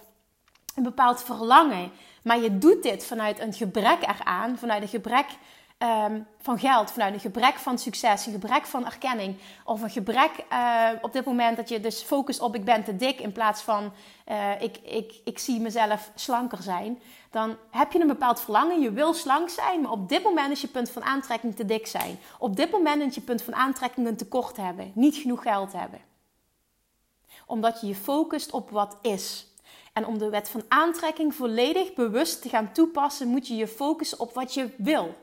een 0.75 0.83
bepaald 0.83 1.23
verlangen, 1.23 1.91
maar 2.23 2.39
je 2.39 2.57
doet 2.57 2.83
dit 2.83 3.05
vanuit 3.05 3.39
een 3.39 3.53
gebrek 3.53 4.01
eraan, 4.01 4.57
vanuit 4.57 4.81
een 4.81 4.87
gebrek 4.87 5.27
um, 5.83 6.27
van 6.37 6.59
geld, 6.59 6.91
vanuit 6.91 7.13
een 7.13 7.19
gebrek 7.19 7.55
van 7.55 7.77
succes, 7.77 8.25
een 8.25 8.31
gebrek 8.31 8.65
van 8.65 8.85
erkenning. 8.85 9.37
Of 9.65 9.81
een 9.81 9.89
gebrek 9.89 10.31
uh, 10.51 10.89
op 11.01 11.13
dit 11.13 11.25
moment 11.25 11.57
dat 11.57 11.69
je 11.69 11.79
dus 11.79 12.01
focust 12.01 12.41
op 12.41 12.55
ik 12.55 12.63
ben 12.63 12.83
te 12.83 12.95
dik 12.95 13.19
in 13.19 13.31
plaats 13.31 13.61
van 13.61 13.91
uh, 14.27 14.61
ik, 14.61 14.77
ik, 14.77 15.13
ik 15.23 15.39
zie 15.39 15.59
mezelf 15.59 16.11
slanker 16.15 16.61
zijn. 16.61 16.99
Dan 17.31 17.57
heb 17.71 17.91
je 17.91 17.99
een 17.99 18.07
bepaald 18.07 18.41
verlangen, 18.41 18.81
je 18.81 18.91
wil 18.91 19.13
slank 19.13 19.49
zijn, 19.49 19.81
maar 19.81 19.91
op 19.91 20.09
dit 20.09 20.23
moment 20.23 20.51
is 20.51 20.61
je 20.61 20.67
punt 20.67 20.91
van 20.91 21.03
aantrekking 21.03 21.55
te 21.55 21.65
dik 21.65 21.87
zijn. 21.87 22.19
Op 22.39 22.55
dit 22.55 22.71
moment 22.71 23.01
is 23.01 23.15
je 23.15 23.21
punt 23.21 23.41
van 23.41 23.55
aantrekking 23.55 24.07
een 24.07 24.17
tekort 24.17 24.57
hebben, 24.57 24.91
niet 24.95 25.15
genoeg 25.15 25.41
geld 25.41 25.73
hebben. 25.73 25.99
Omdat 27.45 27.81
je 27.81 27.87
je 27.87 27.95
focust 27.95 28.51
op 28.51 28.69
wat 28.69 28.97
is. 29.01 29.47
En 29.93 30.05
om 30.05 30.17
de 30.17 30.29
wet 30.29 30.49
van 30.49 30.63
aantrekking 30.67 31.35
volledig 31.35 31.93
bewust 31.93 32.41
te 32.41 32.49
gaan 32.49 32.71
toepassen, 32.71 33.27
moet 33.27 33.47
je 33.47 33.55
je 33.55 33.67
focussen 33.67 34.19
op 34.19 34.33
wat 34.33 34.53
je 34.53 34.69
wil. 34.77 35.15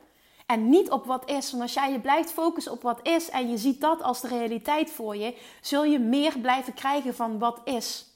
En 0.46 0.68
niet 0.68 0.90
op 0.90 1.06
wat 1.06 1.30
is. 1.30 1.50
Want 1.50 1.62
als 1.62 1.74
jij 1.74 1.92
je 1.92 2.00
blijft 2.00 2.32
focussen 2.32 2.72
op 2.72 2.82
wat 2.82 3.00
is 3.02 3.30
en 3.30 3.50
je 3.50 3.58
ziet 3.58 3.80
dat 3.80 4.02
als 4.02 4.20
de 4.20 4.28
realiteit 4.28 4.90
voor 4.90 5.16
je, 5.16 5.36
zul 5.60 5.84
je 5.84 5.98
meer 5.98 6.38
blijven 6.38 6.74
krijgen 6.74 7.14
van 7.14 7.38
wat 7.38 7.60
is. 7.64 8.06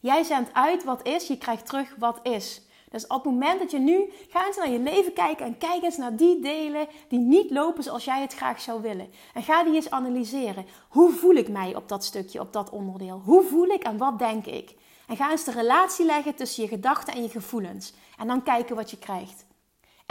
Jij 0.00 0.22
zendt 0.22 0.52
uit 0.52 0.84
wat 0.84 1.06
is, 1.06 1.26
je 1.26 1.38
krijgt 1.38 1.66
terug 1.66 1.94
wat 1.98 2.20
is. 2.22 2.62
Dus 2.90 3.06
op 3.06 3.24
het 3.24 3.32
moment 3.32 3.58
dat 3.58 3.70
je 3.70 3.78
nu 3.78 4.12
ga 4.28 4.46
eens 4.46 4.56
naar 4.56 4.70
je 4.70 4.78
leven 4.78 5.12
kijken 5.12 5.46
en 5.46 5.58
kijk 5.58 5.82
eens 5.82 5.96
naar 5.96 6.16
die 6.16 6.40
delen 6.40 6.86
die 7.08 7.18
niet 7.18 7.50
lopen 7.50 7.82
zoals 7.82 8.04
jij 8.04 8.20
het 8.20 8.34
graag 8.34 8.60
zou 8.60 8.82
willen. 8.82 9.10
En 9.34 9.42
ga 9.42 9.64
die 9.64 9.74
eens 9.74 9.90
analyseren. 9.90 10.66
Hoe 10.88 11.12
voel 11.12 11.34
ik 11.34 11.48
mij 11.48 11.74
op 11.74 11.88
dat 11.88 12.04
stukje, 12.04 12.40
op 12.40 12.52
dat 12.52 12.70
onderdeel? 12.70 13.22
Hoe 13.24 13.42
voel 13.42 13.66
ik 13.66 13.82
en 13.82 13.96
wat 13.96 14.18
denk 14.18 14.46
ik? 14.46 14.74
En 15.06 15.16
ga 15.16 15.30
eens 15.30 15.44
de 15.44 15.50
relatie 15.50 16.04
leggen 16.04 16.34
tussen 16.34 16.62
je 16.62 16.68
gedachten 16.68 17.14
en 17.14 17.22
je 17.22 17.28
gevoelens. 17.28 17.92
En 18.18 18.26
dan 18.26 18.42
kijken 18.42 18.76
wat 18.76 18.90
je 18.90 18.98
krijgt. 18.98 19.44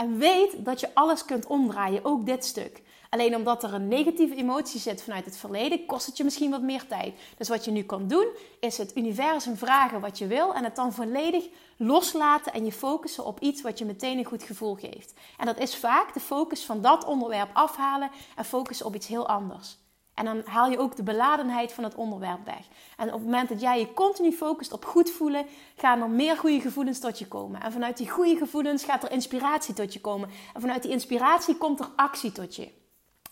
En 0.02 0.18
weet 0.18 0.64
dat 0.64 0.80
je 0.80 0.94
alles 0.94 1.24
kunt 1.24 1.46
omdraaien, 1.46 2.04
ook 2.04 2.26
dit 2.26 2.44
stuk. 2.44 2.82
Alleen 3.10 3.36
omdat 3.36 3.62
er 3.62 3.74
een 3.74 3.88
negatieve 3.88 4.34
emotie 4.34 4.80
zit 4.80 5.02
vanuit 5.02 5.24
het 5.24 5.36
verleden, 5.36 5.86
kost 5.86 6.06
het 6.06 6.16
je 6.16 6.24
misschien 6.24 6.50
wat 6.50 6.62
meer 6.62 6.86
tijd. 6.86 7.14
Dus 7.36 7.48
wat 7.48 7.64
je 7.64 7.70
nu 7.70 7.82
kan 7.82 8.08
doen, 8.08 8.26
is 8.60 8.78
het 8.78 8.96
universum 8.96 9.56
vragen 9.56 10.00
wat 10.00 10.18
je 10.18 10.26
wil 10.26 10.54
en 10.54 10.64
het 10.64 10.76
dan 10.76 10.92
volledig 10.92 11.44
loslaten 11.76 12.52
en 12.52 12.64
je 12.64 12.72
focussen 12.72 13.24
op 13.24 13.40
iets 13.40 13.62
wat 13.62 13.78
je 13.78 13.84
meteen 13.84 14.18
een 14.18 14.24
goed 14.24 14.42
gevoel 14.42 14.74
geeft. 14.74 15.14
En 15.38 15.46
dat 15.46 15.58
is 15.58 15.76
vaak 15.76 16.14
de 16.14 16.20
focus 16.20 16.64
van 16.64 16.80
dat 16.80 17.04
onderwerp 17.04 17.50
afhalen 17.52 18.10
en 18.36 18.44
focussen 18.44 18.86
op 18.86 18.94
iets 18.94 19.06
heel 19.06 19.28
anders. 19.28 19.81
En 20.14 20.24
dan 20.24 20.42
haal 20.44 20.70
je 20.70 20.78
ook 20.78 20.96
de 20.96 21.02
beladenheid 21.02 21.72
van 21.72 21.84
het 21.84 21.94
onderwerp 21.94 22.44
weg. 22.44 22.66
En 22.96 23.06
op 23.06 23.12
het 23.12 23.24
moment 23.24 23.48
dat 23.48 23.60
jij 23.60 23.78
je 23.78 23.92
continu 23.92 24.32
focust 24.32 24.72
op 24.72 24.84
goed 24.84 25.10
voelen, 25.10 25.46
gaan 25.76 26.02
er 26.02 26.10
meer 26.10 26.36
goede 26.36 26.60
gevoelens 26.60 26.98
tot 26.98 27.18
je 27.18 27.28
komen. 27.28 27.62
En 27.62 27.72
vanuit 27.72 27.96
die 27.96 28.10
goede 28.10 28.36
gevoelens 28.36 28.84
gaat 28.84 29.02
er 29.02 29.10
inspiratie 29.10 29.74
tot 29.74 29.92
je 29.92 30.00
komen. 30.00 30.28
En 30.54 30.60
vanuit 30.60 30.82
die 30.82 30.90
inspiratie 30.90 31.56
komt 31.56 31.80
er 31.80 31.90
actie 31.96 32.32
tot 32.32 32.56
je. 32.56 32.80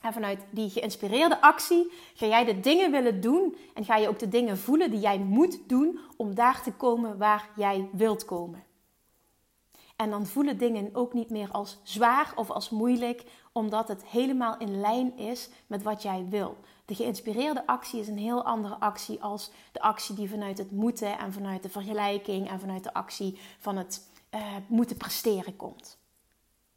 En 0.01 0.13
vanuit 0.13 0.41
die 0.51 0.71
geïnspireerde 0.71 1.41
actie 1.41 1.93
ga 2.15 2.27
jij 2.27 2.45
de 2.45 2.61
dingen 2.61 2.91
willen 2.91 3.21
doen 3.21 3.57
en 3.75 3.85
ga 3.85 3.97
je 3.97 4.09
ook 4.09 4.19
de 4.19 4.29
dingen 4.29 4.59
voelen 4.59 4.91
die 4.91 5.01
jij 5.01 5.19
moet 5.19 5.69
doen 5.69 5.99
om 6.17 6.35
daar 6.35 6.63
te 6.63 6.73
komen 6.73 7.19
waar 7.19 7.49
jij 7.57 7.89
wilt 7.93 8.25
komen. 8.25 8.65
En 9.97 10.11
dan 10.11 10.27
voelen 10.27 10.59
dingen 10.59 10.91
ook 10.93 11.13
niet 11.13 11.31
meer 11.31 11.51
als 11.51 11.79
zwaar 11.83 12.33
of 12.35 12.51
als 12.51 12.71
moeilijk, 12.71 13.25
omdat 13.53 13.89
het 13.89 14.05
helemaal 14.05 14.59
in 14.59 14.81
lijn 14.81 15.17
is 15.17 15.49
met 15.67 15.83
wat 15.83 16.03
jij 16.03 16.27
wil. 16.29 16.57
De 16.91 16.97
geïnspireerde 16.97 17.67
actie 17.67 18.01
is 18.01 18.09
een 18.09 18.19
heel 18.19 18.45
andere 18.45 18.75
actie 18.75 19.23
als 19.23 19.51
de 19.73 19.81
actie 19.81 20.15
die 20.15 20.29
vanuit 20.29 20.59
het 20.59 20.71
moeten 20.71 21.19
en 21.19 21.33
vanuit 21.33 21.63
de 21.63 21.69
vergelijking 21.69 22.49
en 22.49 22.61
vanuit 22.61 22.85
de 22.85 22.93
actie 22.93 23.39
van 23.59 23.77
het 23.77 24.07
uh, 24.35 24.43
moeten 24.67 24.97
presteren 24.97 25.57
komt. 25.57 25.99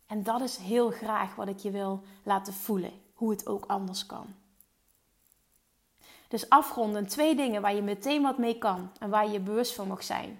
En 0.07 0.23
dat 0.23 0.41
is 0.41 0.57
heel 0.57 0.91
graag 0.91 1.35
wat 1.35 1.47
ik 1.47 1.57
je 1.57 1.71
wil 1.71 2.03
laten 2.23 2.53
voelen, 2.53 2.91
hoe 3.13 3.31
het 3.31 3.47
ook 3.47 3.65
anders 3.65 4.05
kan. 4.05 4.25
Dus 6.27 6.49
afronden, 6.49 7.07
twee 7.07 7.35
dingen 7.35 7.61
waar 7.61 7.75
je 7.75 7.81
meteen 7.81 8.21
wat 8.21 8.37
mee 8.37 8.57
kan 8.57 8.91
en 8.99 9.09
waar 9.09 9.29
je 9.29 9.39
bewust 9.39 9.73
van 9.73 9.87
mag 9.87 10.03
zijn. 10.03 10.39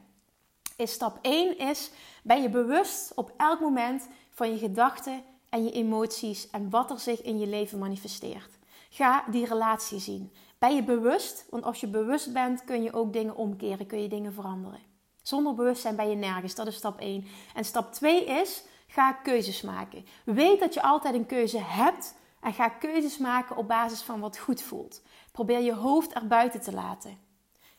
Is 0.75 0.91
stap 0.91 1.17
1 1.21 1.57
is, 1.57 1.91
ben 2.23 2.41
je 2.41 2.49
bewust 2.49 3.13
op 3.13 3.33
elk 3.37 3.59
moment 3.59 4.07
van 4.29 4.51
je 4.51 4.57
gedachten 4.57 5.23
en 5.49 5.63
je 5.63 5.71
emoties 5.71 6.49
en 6.49 6.69
wat 6.69 6.91
er 6.91 6.99
zich 6.99 7.21
in 7.21 7.39
je 7.39 7.47
leven 7.47 7.79
manifesteert. 7.79 8.61
Ga 8.93 9.23
die 9.29 9.45
relatie 9.45 9.99
zien. 9.99 10.31
Ben 10.57 10.75
je 10.75 10.83
bewust? 10.83 11.45
Want 11.49 11.63
als 11.63 11.79
je 11.79 11.87
bewust 11.87 12.33
bent, 12.33 12.63
kun 12.63 12.83
je 12.83 12.93
ook 12.93 13.13
dingen 13.13 13.35
omkeren, 13.35 13.85
kun 13.85 14.01
je 14.01 14.07
dingen 14.07 14.33
veranderen. 14.33 14.79
Zonder 15.21 15.53
bewustzijn 15.53 15.95
ben 15.95 16.09
je 16.09 16.15
nergens. 16.15 16.55
Dat 16.55 16.67
is 16.67 16.75
stap 16.75 16.99
1. 16.99 17.25
En 17.55 17.65
stap 17.65 17.93
2 17.93 18.25
is: 18.25 18.63
ga 18.87 19.13
keuzes 19.13 19.61
maken. 19.61 20.05
Weet 20.25 20.59
dat 20.59 20.73
je 20.73 20.81
altijd 20.81 21.13
een 21.13 21.25
keuze 21.25 21.59
hebt 21.59 22.15
en 22.41 22.53
ga 22.53 22.69
keuzes 22.69 23.17
maken 23.17 23.57
op 23.57 23.67
basis 23.67 24.01
van 24.01 24.19
wat 24.19 24.37
goed 24.37 24.61
voelt. 24.61 25.01
Probeer 25.31 25.59
je 25.59 25.73
hoofd 25.73 26.15
er 26.15 26.27
buiten 26.27 26.61
te 26.61 26.73
laten. 26.73 27.17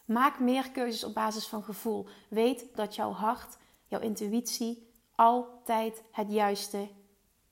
Maak 0.05 0.39
meer 0.39 0.71
keuzes 0.71 1.05
op 1.05 1.15
basis 1.15 1.47
van 1.47 1.63
gevoel. 1.63 2.07
Weet 2.29 2.67
dat 2.75 2.95
jouw 2.95 3.13
hart, 3.13 3.57
jouw 3.87 4.01
intuïtie 4.01 4.91
altijd 5.15 6.03
het 6.13 6.33
juiste 6.33 6.89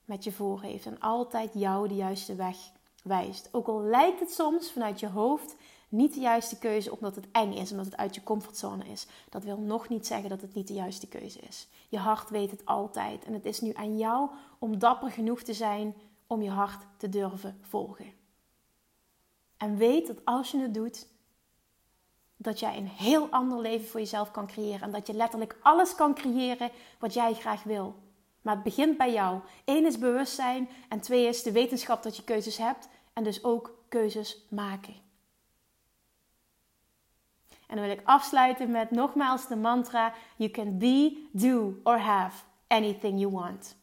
met 0.04 0.24
je 0.24 0.32
voor 0.32 0.62
heeft 0.62 0.86
en 0.86 1.00
altijd 1.00 1.50
jou 1.54 1.88
de 1.88 1.94
juiste 1.94 2.34
weg 2.34 2.56
wijst. 3.02 3.48
Ook 3.52 3.66
al 3.66 3.82
lijkt 3.82 4.20
het 4.20 4.32
soms 4.32 4.72
vanuit 4.72 5.00
je 5.00 5.08
hoofd 5.08 5.56
niet 5.88 6.14
de 6.14 6.20
juiste 6.20 6.58
keuze 6.58 6.92
omdat 6.92 7.16
het 7.16 7.26
eng 7.32 7.52
is, 7.52 7.70
omdat 7.70 7.86
het 7.86 7.96
uit 7.96 8.14
je 8.14 8.22
comfortzone 8.22 8.84
is. 8.84 9.06
Dat 9.28 9.44
wil 9.44 9.58
nog 9.58 9.88
niet 9.88 10.06
zeggen 10.06 10.28
dat 10.28 10.40
het 10.40 10.54
niet 10.54 10.68
de 10.68 10.74
juiste 10.74 11.08
keuze 11.08 11.38
is. 11.38 11.68
Je 11.88 11.98
hart 11.98 12.30
weet 12.30 12.50
het 12.50 12.66
altijd 12.66 13.24
en 13.24 13.32
het 13.32 13.44
is 13.44 13.60
nu 13.60 13.72
aan 13.74 13.98
jou 13.98 14.30
om 14.58 14.78
dapper 14.78 15.10
genoeg 15.10 15.42
te 15.42 15.54
zijn 15.54 15.94
om 16.26 16.42
je 16.42 16.50
hart 16.50 16.86
te 16.96 17.08
durven 17.08 17.58
volgen. 17.60 18.12
En 19.56 19.76
weet 19.76 20.06
dat 20.06 20.24
als 20.24 20.50
je 20.50 20.58
het 20.58 20.74
doet, 20.74 21.06
dat 22.36 22.60
jij 22.60 22.76
een 22.76 22.88
heel 22.88 23.28
ander 23.28 23.60
leven 23.60 23.88
voor 23.88 24.00
jezelf 24.00 24.30
kan 24.30 24.46
creëren 24.46 24.80
en 24.80 24.92
dat 24.92 25.06
je 25.06 25.14
letterlijk 25.14 25.56
alles 25.62 25.94
kan 25.94 26.14
creëren 26.14 26.70
wat 26.98 27.14
jij 27.14 27.34
graag 27.34 27.62
wil. 27.62 27.94
Maar 28.42 28.54
het 28.54 28.64
begint 28.64 28.96
bij 28.96 29.12
jou. 29.12 29.40
Eén 29.64 29.86
is 29.86 29.98
bewustzijn 29.98 30.68
en 30.88 31.00
twee 31.00 31.26
is 31.26 31.42
de 31.42 31.52
wetenschap 31.52 32.02
dat 32.02 32.16
je 32.16 32.24
keuzes 32.24 32.56
hebt 32.56 32.88
en 33.12 33.24
dus 33.24 33.44
ook 33.44 33.84
keuzes 33.88 34.46
maken. 34.50 34.94
En 37.66 37.78
dan 37.78 37.86
wil 37.86 37.96
ik 37.96 38.00
afsluiten 38.04 38.70
met 38.70 38.90
nogmaals 38.90 39.48
de 39.48 39.56
mantra: 39.56 40.12
You 40.36 40.50
can 40.50 40.78
be, 40.78 41.28
do 41.32 41.80
or 41.82 41.98
have 41.98 42.44
anything 42.66 43.20
you 43.20 43.32
want. 43.32 43.76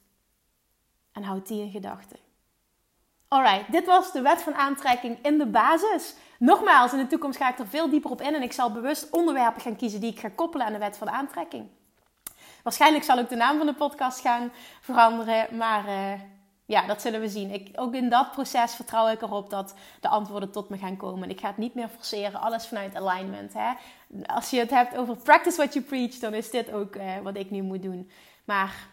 En 1.11 1.23
houd 1.23 1.47
die 1.47 1.61
in 1.61 1.71
gedachten. 1.71 2.19
Alright, 3.27 3.71
dit 3.71 3.85
was 3.85 4.11
de 4.11 4.21
wet 4.21 4.41
van 4.41 4.55
aantrekking 4.55 5.17
in 5.21 5.37
de 5.37 5.45
basis. 5.45 6.15
Nogmaals, 6.39 6.93
in 6.93 6.97
de 6.97 7.07
toekomst 7.07 7.37
ga 7.37 7.49
ik 7.49 7.59
er 7.59 7.67
veel 7.67 7.89
dieper 7.89 8.11
op 8.11 8.21
in 8.21 8.35
en 8.35 8.41
ik 8.41 8.51
zal 8.51 8.71
bewust 8.71 9.09
onderwerpen 9.09 9.61
gaan 9.61 9.75
kiezen 9.75 9.99
die 9.99 10.11
ik 10.11 10.19
ga 10.19 10.29
koppelen 10.29 10.65
aan 10.65 10.73
de 10.73 10.79
wet 10.79 10.97
van 10.97 11.09
aantrekking. 11.09 11.67
Waarschijnlijk 12.63 13.03
zal 13.03 13.19
ook 13.19 13.29
de 13.29 13.35
naam 13.35 13.57
van 13.57 13.65
de 13.65 13.73
podcast 13.73 14.19
gaan 14.19 14.51
veranderen, 14.81 15.57
maar 15.57 15.87
uh, 15.87 16.13
ja, 16.69 16.87
dat 16.87 17.01
zullen 17.01 17.19
we 17.19 17.29
zien. 17.29 17.51
Ik, 17.51 17.69
ook 17.75 17.93
in 17.93 18.09
dat 18.09 18.31
proces 18.31 18.75
vertrouw 18.75 19.07
ik 19.07 19.21
erop 19.21 19.49
dat 19.49 19.73
de 19.99 20.07
antwoorden 20.07 20.51
tot 20.51 20.69
me 20.69 20.77
gaan 20.77 20.97
komen. 20.97 21.29
Ik 21.29 21.39
ga 21.39 21.47
het 21.47 21.57
niet 21.57 21.73
meer 21.73 21.87
forceren, 21.87 22.41
alles 22.41 22.67
vanuit 22.67 22.95
alignment. 22.95 23.53
Hè? 23.53 23.73
Als 24.25 24.49
je 24.49 24.59
het 24.59 24.69
hebt 24.69 24.97
over 24.97 25.15
practice 25.15 25.57
what 25.57 25.73
you 25.73 25.85
preach, 25.85 26.15
dan 26.15 26.33
is 26.33 26.49
dit 26.49 26.71
ook 26.71 26.95
uh, 26.95 27.03
wat 27.23 27.37
ik 27.37 27.51
nu 27.51 27.61
moet 27.61 27.83
doen. 27.83 28.11
Maar 28.45 28.87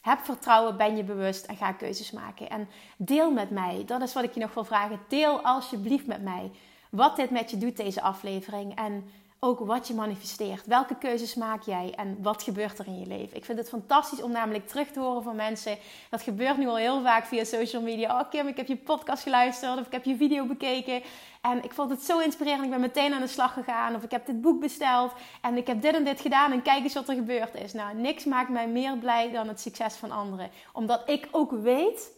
heb 0.00 0.18
vertrouwen, 0.18 0.76
ben 0.76 0.96
je 0.96 1.04
bewust 1.04 1.46
en 1.46 1.56
ga 1.56 1.72
keuzes 1.72 2.10
maken. 2.10 2.50
En 2.50 2.68
deel 2.96 3.30
met 3.30 3.50
mij, 3.50 3.82
dat 3.86 4.02
is 4.02 4.12
wat 4.12 4.24
ik 4.24 4.34
je 4.34 4.40
nog 4.40 4.54
wil 4.54 4.64
vragen. 4.64 5.00
Deel 5.08 5.40
alsjeblieft 5.40 6.06
met 6.06 6.22
mij 6.22 6.50
wat 6.90 7.16
dit 7.16 7.30
met 7.30 7.50
je 7.50 7.58
doet, 7.58 7.76
deze 7.76 8.02
aflevering. 8.02 8.74
En 8.74 9.10
ook 9.44 9.58
wat 9.58 9.88
je 9.88 9.94
manifesteert. 9.94 10.66
Welke 10.66 10.94
keuzes 10.94 11.34
maak 11.34 11.62
jij 11.62 11.92
en 11.96 12.16
wat 12.20 12.42
gebeurt 12.42 12.78
er 12.78 12.86
in 12.86 12.98
je 12.98 13.06
leven? 13.06 13.36
Ik 13.36 13.44
vind 13.44 13.58
het 13.58 13.68
fantastisch 13.68 14.22
om 14.22 14.30
namelijk 14.30 14.68
terug 14.68 14.88
te 14.88 15.00
horen 15.00 15.22
van 15.22 15.36
mensen. 15.36 15.78
Dat 16.10 16.22
gebeurt 16.22 16.56
nu 16.56 16.66
al 16.66 16.76
heel 16.76 17.02
vaak 17.02 17.24
via 17.24 17.44
social 17.44 17.82
media. 17.82 18.20
Oh 18.20 18.30
Kim, 18.30 18.46
ik 18.46 18.56
heb 18.56 18.66
je 18.66 18.76
podcast 18.76 19.22
geluisterd 19.22 19.78
of 19.78 19.86
ik 19.86 19.92
heb 19.92 20.04
je 20.04 20.16
video 20.16 20.46
bekeken. 20.46 21.02
En 21.40 21.64
ik 21.64 21.72
vond 21.72 21.90
het 21.90 22.02
zo 22.02 22.18
inspirerend. 22.18 22.64
Ik 22.64 22.70
ben 22.70 22.80
meteen 22.80 23.14
aan 23.14 23.20
de 23.20 23.26
slag 23.26 23.52
gegaan. 23.52 23.94
Of 23.94 24.02
ik 24.02 24.10
heb 24.10 24.26
dit 24.26 24.40
boek 24.40 24.60
besteld. 24.60 25.12
En 25.40 25.56
ik 25.56 25.66
heb 25.66 25.82
dit 25.82 25.94
en 25.94 26.04
dit 26.04 26.20
gedaan. 26.20 26.52
En 26.52 26.62
kijk 26.62 26.82
eens 26.82 26.94
wat 26.94 27.08
er 27.08 27.14
gebeurd 27.14 27.54
is. 27.54 27.72
Nou, 27.72 27.96
niks 27.96 28.24
maakt 28.24 28.50
mij 28.50 28.68
meer 28.68 28.98
blij 28.98 29.30
dan 29.30 29.48
het 29.48 29.60
succes 29.60 29.94
van 29.94 30.10
anderen. 30.10 30.50
Omdat 30.72 31.08
ik 31.08 31.28
ook 31.30 31.50
weet 31.50 32.12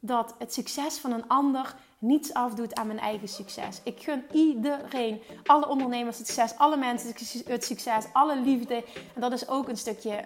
dat 0.00 0.34
het 0.38 0.54
succes 0.54 0.98
van 0.98 1.12
een 1.12 1.28
ander 1.28 1.74
niets 2.06 2.34
afdoet 2.34 2.74
aan 2.74 2.86
mijn 2.86 2.98
eigen 2.98 3.28
succes. 3.28 3.80
Ik 3.84 4.02
gun 4.02 4.24
iedereen, 4.32 5.22
alle 5.44 5.68
ondernemers 5.68 6.18
het 6.18 6.26
succes, 6.26 6.58
alle 6.58 6.76
mensen 6.76 7.14
het 7.46 7.64
succes, 7.64 8.04
alle 8.12 8.40
liefde. 8.40 8.84
En 9.14 9.20
dat 9.20 9.32
is 9.32 9.48
ook 9.48 9.68
een 9.68 9.76
stukje 9.76 10.24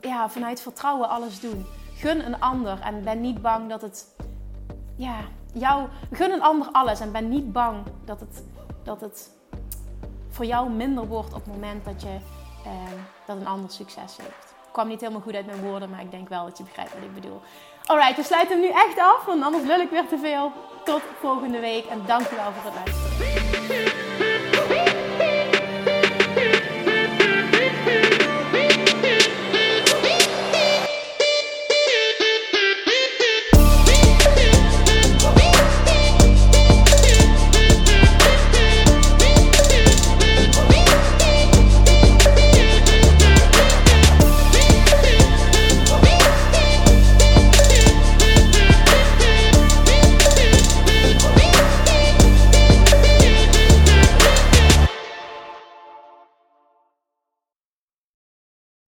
ja, 0.00 0.30
vanuit 0.30 0.60
vertrouwen 0.60 1.08
alles 1.08 1.40
doen. 1.40 1.66
Gun 1.94 2.26
een 2.26 2.40
ander 2.40 2.80
en 2.80 3.04
ben 3.04 3.20
niet 3.20 3.42
bang 3.42 3.68
dat 3.68 3.82
het, 3.82 4.06
ja, 4.96 5.16
jou, 5.52 5.88
gun 6.12 6.30
een 6.30 6.42
ander 6.42 6.68
alles 6.72 7.00
en 7.00 7.12
ben 7.12 7.28
niet 7.28 7.52
bang 7.52 7.82
dat 8.04 8.20
het, 8.20 8.44
dat 8.82 9.00
het 9.00 9.30
voor 10.28 10.44
jou 10.44 10.70
minder 10.70 11.06
wordt 11.06 11.34
op 11.34 11.44
het 11.44 11.54
moment 11.54 11.84
dat, 11.84 12.02
je, 12.02 12.18
eh, 12.64 12.72
dat 13.26 13.36
een 13.36 13.46
ander 13.46 13.70
succes 13.70 14.16
heeft. 14.16 14.56
Ik 14.66 14.74
kwam 14.74 14.88
niet 14.88 15.00
helemaal 15.00 15.22
goed 15.22 15.34
uit 15.34 15.46
mijn 15.46 15.62
woorden, 15.62 15.90
maar 15.90 16.00
ik 16.00 16.10
denk 16.10 16.28
wel 16.28 16.44
dat 16.44 16.58
je 16.58 16.64
begrijpt 16.64 16.94
wat 16.94 17.02
ik 17.02 17.14
bedoel. 17.14 17.40
Alright, 17.88 18.16
we 18.16 18.22
sluiten 18.22 18.50
hem 18.50 18.60
nu 18.60 18.68
echt 18.68 18.98
af, 18.98 19.24
want 19.24 19.42
anders 19.42 19.64
lul 19.64 19.80
ik 19.80 19.90
weer 19.90 20.08
te 20.08 20.18
veel. 20.18 20.52
Tot 20.84 21.02
volgende 21.20 21.60
week 21.60 21.84
en 21.86 22.02
dankjewel 22.06 22.52
voor 22.52 22.70
het 22.70 22.74
luisteren. 22.74 24.07